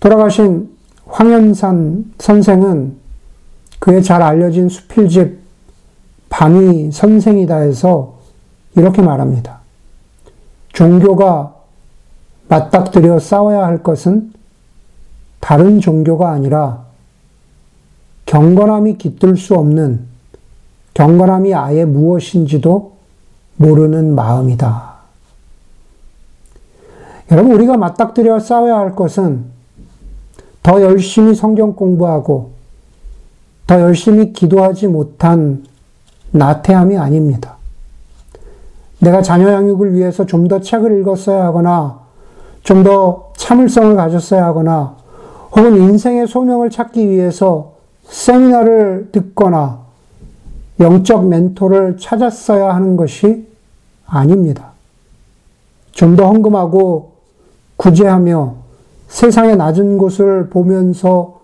돌아가신 0.00 0.68
황현산 1.06 2.14
선생은 2.18 2.96
그의 3.78 4.02
잘 4.02 4.22
알려진 4.22 4.68
수필집 4.68 5.38
방위 6.30 6.90
선생이다 6.90 7.58
해서 7.58 8.18
이렇게 8.74 9.02
말합니다. 9.02 9.60
종교가 10.72 11.54
맞닥뜨려 12.48 13.20
싸워야 13.20 13.64
할 13.64 13.84
것은 13.84 14.32
다른 15.38 15.78
종교가 15.78 16.32
아니라 16.32 16.86
경건함이 18.26 18.98
깃들 18.98 19.36
수 19.36 19.54
없는 19.54 20.07
경건함이 20.98 21.54
아예 21.54 21.84
무엇인지도 21.84 22.90
모르는 23.56 24.16
마음이다. 24.16 24.94
여러분, 27.30 27.52
우리가 27.52 27.76
맞닥뜨려 27.76 28.40
싸워야 28.40 28.78
할 28.78 28.96
것은 28.96 29.44
더 30.60 30.82
열심히 30.82 31.36
성경 31.36 31.74
공부하고 31.76 32.50
더 33.68 33.80
열심히 33.80 34.32
기도하지 34.32 34.88
못한 34.88 35.64
나태함이 36.32 36.98
아닙니다. 36.98 37.58
내가 38.98 39.22
자녀 39.22 39.52
양육을 39.52 39.94
위해서 39.94 40.26
좀 40.26 40.48
더 40.48 40.60
책을 40.60 41.00
읽었어야 41.00 41.44
하거나, 41.44 42.00
좀 42.64 42.82
더 42.82 43.30
참을성을 43.36 43.94
가졌어야 43.94 44.44
하거나, 44.46 44.96
혹은 45.52 45.76
인생의 45.76 46.26
소명을 46.26 46.70
찾기 46.70 47.08
위해서 47.08 47.74
세미나를 48.02 49.10
듣거나, 49.12 49.86
영적 50.80 51.26
멘토를 51.26 51.96
찾았어야 51.98 52.74
하는 52.74 52.96
것이 52.96 53.46
아닙니다. 54.06 54.72
좀 55.92 56.16
더 56.16 56.26
헌금하고 56.26 57.12
구제하며 57.76 58.54
세상의 59.08 59.56
낮은 59.56 59.98
곳을 59.98 60.48
보면서 60.48 61.40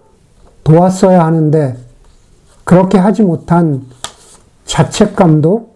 도왔어야 0.62 1.24
하는데, 1.24 1.76
그렇게 2.64 2.98
하지 2.98 3.22
못한 3.22 3.84
자책감도 4.64 5.70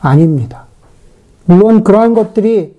아닙니다. 0.00 0.64
물론 1.44 1.84
그러한 1.84 2.14
것들이 2.14 2.74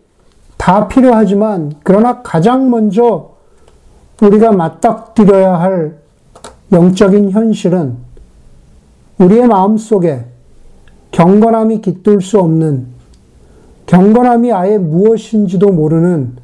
다 0.58 0.88
필요하지만, 0.88 1.76
그러나 1.84 2.22
가장 2.22 2.70
먼저 2.70 3.32
우리가 4.22 4.52
맞닥뜨려야 4.52 5.60
할 5.60 5.98
영적인 6.72 7.32
현실은 7.32 7.98
우리의 9.20 9.48
마음 9.48 9.78
속에 9.78 10.26
경건함이 11.12 11.82
깃들 11.82 12.22
수 12.22 12.40
없는, 12.40 12.88
경건함이 13.86 14.52
아예 14.52 14.78
무엇인지도 14.78 15.72
모르는 15.72 16.36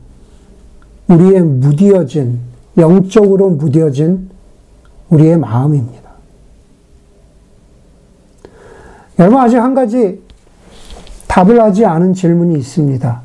우리의 1.08 1.41
무디어진, 1.41 2.39
영적으로 2.77 3.49
무디어진 3.49 4.29
우리의 5.10 5.38
마음입니다. 5.38 6.10
여러분, 9.17 9.39
아직 9.39 9.58
한 9.58 9.73
가지 9.73 10.21
답을 11.27 11.62
하지 11.62 11.86
않은 11.86 12.13
질문이 12.13 12.58
있습니다. 12.60 13.21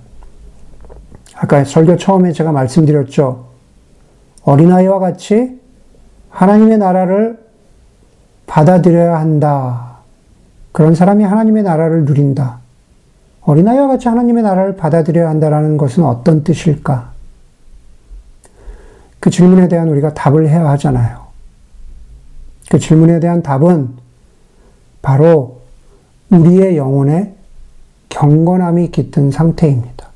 아까 1.37 1.64
설교 1.64 1.96
처음에 1.96 2.33
제가 2.33 2.52
말씀드렸죠. 2.52 3.46
어린아이와 4.42 4.98
같이 4.98 5.61
하나님의 6.30 6.78
나라를 6.78 7.38
받아들여야 8.55 9.19
한다. 9.19 9.97
그런 10.71 10.95
사람이 10.95 11.25
하나님의 11.25 11.64
나라를 11.64 12.05
누린다. 12.05 12.61
어린아이와 13.43 13.88
같이 13.88 14.07
하나님의 14.07 14.45
나라를 14.45 14.77
받아들여야 14.77 15.29
한다는 15.29 15.77
것은 15.77 16.05
어떤 16.05 16.45
뜻일까? 16.45 17.11
그 19.19 19.31
질문에 19.31 19.67
대한 19.67 19.88
우리가 19.88 20.14
답을 20.14 20.49
해야 20.49 20.69
하잖아요. 20.71 21.25
그 22.71 22.79
질문에 22.79 23.19
대한 23.19 23.43
답은 23.43 23.88
바로 25.03 25.62
우리의 26.31 26.77
영혼에 26.77 27.35
경건함이 28.09 28.93
깃든 28.93 29.33
상태입니다. 29.33 30.11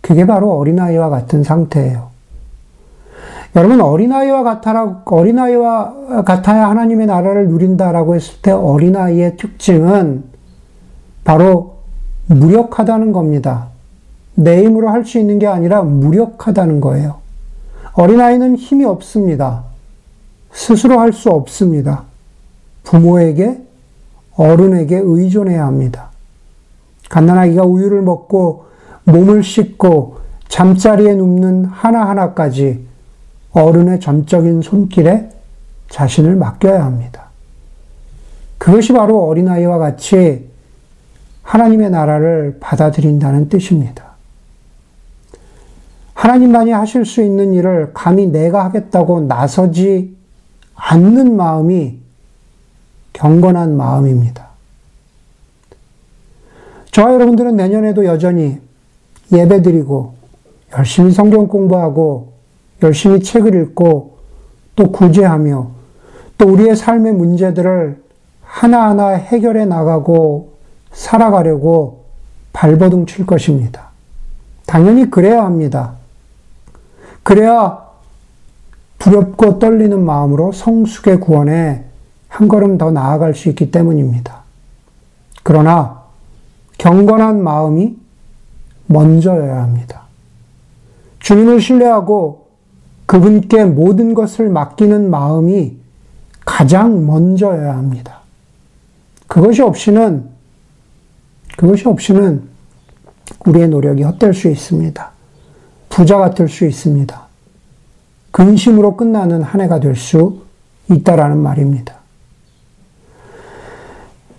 그게 0.00 0.26
바로 0.26 0.58
어린아이와 0.58 1.08
같은 1.08 1.44
상태예요. 1.44 2.13
여러분, 3.56 3.80
어린아이와 3.80 4.42
같아라, 4.42 5.02
어린아이와 5.04 6.22
같아야 6.24 6.68
하나님의 6.70 7.06
나라를 7.06 7.48
누린다라고 7.48 8.16
했을 8.16 8.42
때 8.42 8.50
어린아이의 8.50 9.36
특징은 9.36 10.24
바로 11.22 11.76
무력하다는 12.26 13.12
겁니다. 13.12 13.68
내 14.34 14.64
힘으로 14.64 14.88
할 14.88 15.04
수 15.04 15.18
있는 15.18 15.38
게 15.38 15.46
아니라 15.46 15.82
무력하다는 15.82 16.80
거예요. 16.80 17.18
어린아이는 17.92 18.56
힘이 18.56 18.84
없습니다. 18.86 19.64
스스로 20.50 20.98
할 20.98 21.12
수 21.12 21.30
없습니다. 21.30 22.04
부모에게, 22.82 23.62
어른에게 24.36 25.00
의존해야 25.02 25.64
합니다. 25.64 26.10
갓난아기가 27.08 27.62
우유를 27.62 28.02
먹고 28.02 28.64
몸을 29.04 29.44
씻고 29.44 30.16
잠자리에 30.48 31.14
눕는 31.14 31.66
하나하나까지 31.66 32.84
어른의 33.54 34.00
전적인 34.00 34.62
손길에 34.62 35.30
자신을 35.88 36.36
맡겨야 36.36 36.84
합니다. 36.84 37.24
그것이 38.58 38.92
바로 38.92 39.26
어린아이와 39.26 39.78
같이 39.78 40.48
하나님의 41.42 41.90
나라를 41.90 42.58
받아들인다는 42.60 43.48
뜻입니다. 43.48 44.14
하나님만이 46.14 46.72
하실 46.72 47.04
수 47.04 47.22
있는 47.22 47.52
일을 47.52 47.92
감히 47.92 48.26
내가 48.26 48.64
하겠다고 48.64 49.20
나서지 49.22 50.16
않는 50.74 51.36
마음이 51.36 51.98
경건한 53.12 53.76
마음입니다. 53.76 54.48
저와 56.90 57.14
여러분들은 57.14 57.56
내년에도 57.56 58.04
여전히 58.04 58.58
예배 59.32 59.62
드리고 59.62 60.14
열심히 60.76 61.12
성경 61.12 61.46
공부하고 61.46 62.33
열심히 62.82 63.22
책을 63.22 63.54
읽고 63.54 64.18
또 64.76 64.90
구제하며 64.90 65.70
또 66.38 66.48
우리의 66.48 66.76
삶의 66.76 67.12
문제들을 67.12 68.02
하나하나 68.42 69.08
해결해 69.08 69.64
나가고 69.64 70.54
살아가려고 70.92 72.04
발버둥 72.52 73.06
칠 73.06 73.26
것입니다. 73.26 73.90
당연히 74.66 75.10
그래야 75.10 75.44
합니다. 75.44 75.94
그래야 77.22 77.84
두렵고 78.98 79.58
떨리는 79.58 80.02
마음으로 80.02 80.52
성숙의 80.52 81.20
구원에 81.20 81.84
한 82.28 82.48
걸음 82.48 82.78
더 82.78 82.90
나아갈 82.90 83.34
수 83.34 83.48
있기 83.48 83.70
때문입니다. 83.70 84.42
그러나 85.42 86.02
경건한 86.78 87.42
마음이 87.42 87.96
먼저여야 88.86 89.62
합니다. 89.62 90.02
주님을 91.20 91.60
신뢰하고 91.60 92.43
그분께 93.06 93.64
모든 93.64 94.14
것을 94.14 94.48
맡기는 94.48 95.10
마음이 95.10 95.76
가장 96.44 97.06
먼저여야 97.06 97.76
합니다. 97.76 98.20
그것이 99.26 99.62
없이는, 99.62 100.24
그것이 101.56 101.88
없이는 101.88 102.42
우리의 103.46 103.68
노력이 103.68 104.02
헛될 104.02 104.34
수 104.34 104.48
있습니다. 104.48 105.10
부자 105.88 106.18
같을 106.18 106.48
수 106.48 106.66
있습니다. 106.66 107.24
근심으로 108.30 108.96
끝나는 108.96 109.42
한 109.42 109.60
해가 109.60 109.80
될 109.80 109.94
수 109.96 110.42
있다라는 110.90 111.38
말입니다. 111.38 111.96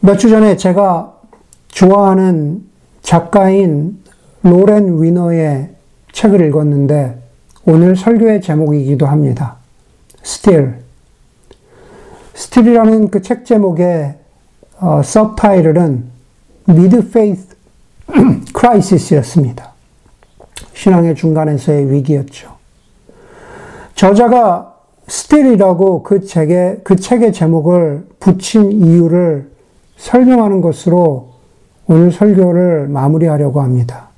몇 0.02 0.18
주 0.18 0.30
전에 0.30 0.56
제가 0.58 1.14
좋아하는 1.70 2.64
작가인 3.02 4.00
로렌 4.44 5.02
위너의 5.02 5.74
책을 6.12 6.46
읽었는데 6.48 7.25
오늘 7.68 7.96
설교의 7.96 8.42
제목이기도 8.42 9.08
합니다. 9.08 9.56
Still. 10.24 10.76
Still이라는 12.36 13.10
그 13.10 13.22
책 13.22 13.46
제목의 13.46 14.16
어, 14.80 15.02
서브타이틀은 15.04 16.04
Mid-Faith 16.68 17.56
Crisis였습니다. 18.58 19.72
신앙의 20.74 21.16
중간에서의 21.16 21.92
위기였죠. 21.92 22.54
저자가 23.96 24.76
Still이라고 25.08 26.04
그 26.04 26.26
책의, 26.26 26.82
그 26.84 26.96
책의 26.98 27.34
제목을 27.34 28.06
붙인 28.20 28.72
이유를 28.72 29.50
설명하는 29.98 30.62
것으로 30.62 31.34
오늘 31.88 32.12
설교를 32.12 32.90
마무리하려고 32.90 33.62
합니다. 33.62 34.10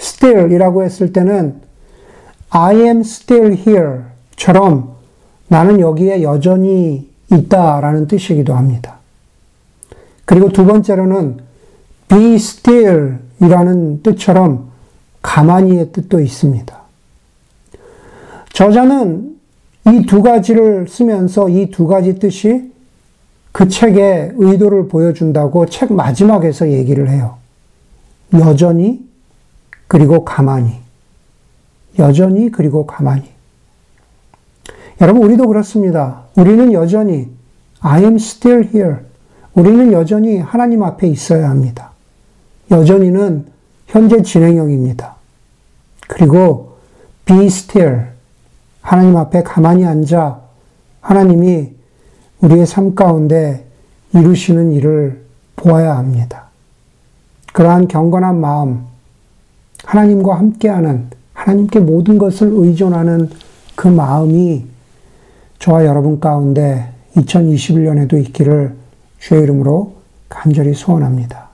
Still이라고 0.00 0.84
했을 0.84 1.12
때는 1.12 1.67
I 2.50 2.76
am 2.76 3.00
still 3.00 3.52
here 3.54 4.00
처럼 4.36 4.94
나는 5.48 5.80
여기에 5.80 6.22
여전히 6.22 7.08
있다 7.30 7.80
라는 7.80 8.06
뜻이기도 8.06 8.54
합니다. 8.54 8.98
그리고 10.24 10.50
두 10.50 10.64
번째로는 10.64 11.38
be 12.08 12.34
still 12.34 13.18
이라는 13.40 14.02
뜻처럼 14.02 14.70
가만히의 15.22 15.92
뜻도 15.92 16.20
있습니다. 16.20 16.78
저자는 18.52 19.36
이 19.86 20.06
두 20.06 20.22
가지를 20.22 20.86
쓰면서 20.88 21.48
이 21.48 21.70
두 21.70 21.86
가지 21.86 22.18
뜻이 22.18 22.72
그 23.52 23.68
책의 23.68 24.34
의도를 24.36 24.88
보여준다고 24.88 25.66
책 25.66 25.92
마지막에서 25.92 26.70
얘기를 26.70 27.08
해요. 27.08 27.36
여전히 28.34 29.06
그리고 29.86 30.24
가만히. 30.24 30.87
여전히 31.98 32.50
그리고 32.50 32.86
가만히. 32.86 33.24
여러분, 35.00 35.22
우리도 35.22 35.46
그렇습니다. 35.46 36.24
우리는 36.36 36.72
여전히 36.72 37.30
I 37.80 38.02
am 38.02 38.16
still 38.16 38.68
here. 38.72 38.96
우리는 39.54 39.92
여전히 39.92 40.38
하나님 40.38 40.82
앞에 40.82 41.08
있어야 41.08 41.48
합니다. 41.50 41.92
여전히는 42.70 43.46
현재 43.86 44.22
진행형입니다. 44.22 45.16
그리고 46.06 46.76
be 47.24 47.46
still. 47.46 48.06
하나님 48.80 49.16
앞에 49.16 49.42
가만히 49.42 49.84
앉아 49.84 50.40
하나님이 51.00 51.72
우리의 52.40 52.66
삶 52.66 52.94
가운데 52.94 53.66
이루시는 54.14 54.72
일을 54.72 55.24
보아야 55.56 55.96
합니다. 55.96 56.48
그러한 57.52 57.88
경건한 57.88 58.40
마음, 58.40 58.86
하나님과 59.84 60.38
함께하는 60.38 61.10
하나님께 61.48 61.80
모든 61.80 62.18
것을 62.18 62.50
의존하는 62.52 63.30
그 63.74 63.88
마음이 63.88 64.66
저와 65.58 65.86
여러분 65.86 66.20
가운데 66.20 66.90
2021년에도 67.16 68.20
있기를 68.20 68.74
주의 69.18 69.42
이름으로 69.44 69.94
간절히 70.28 70.74
소원합니다. 70.74 71.47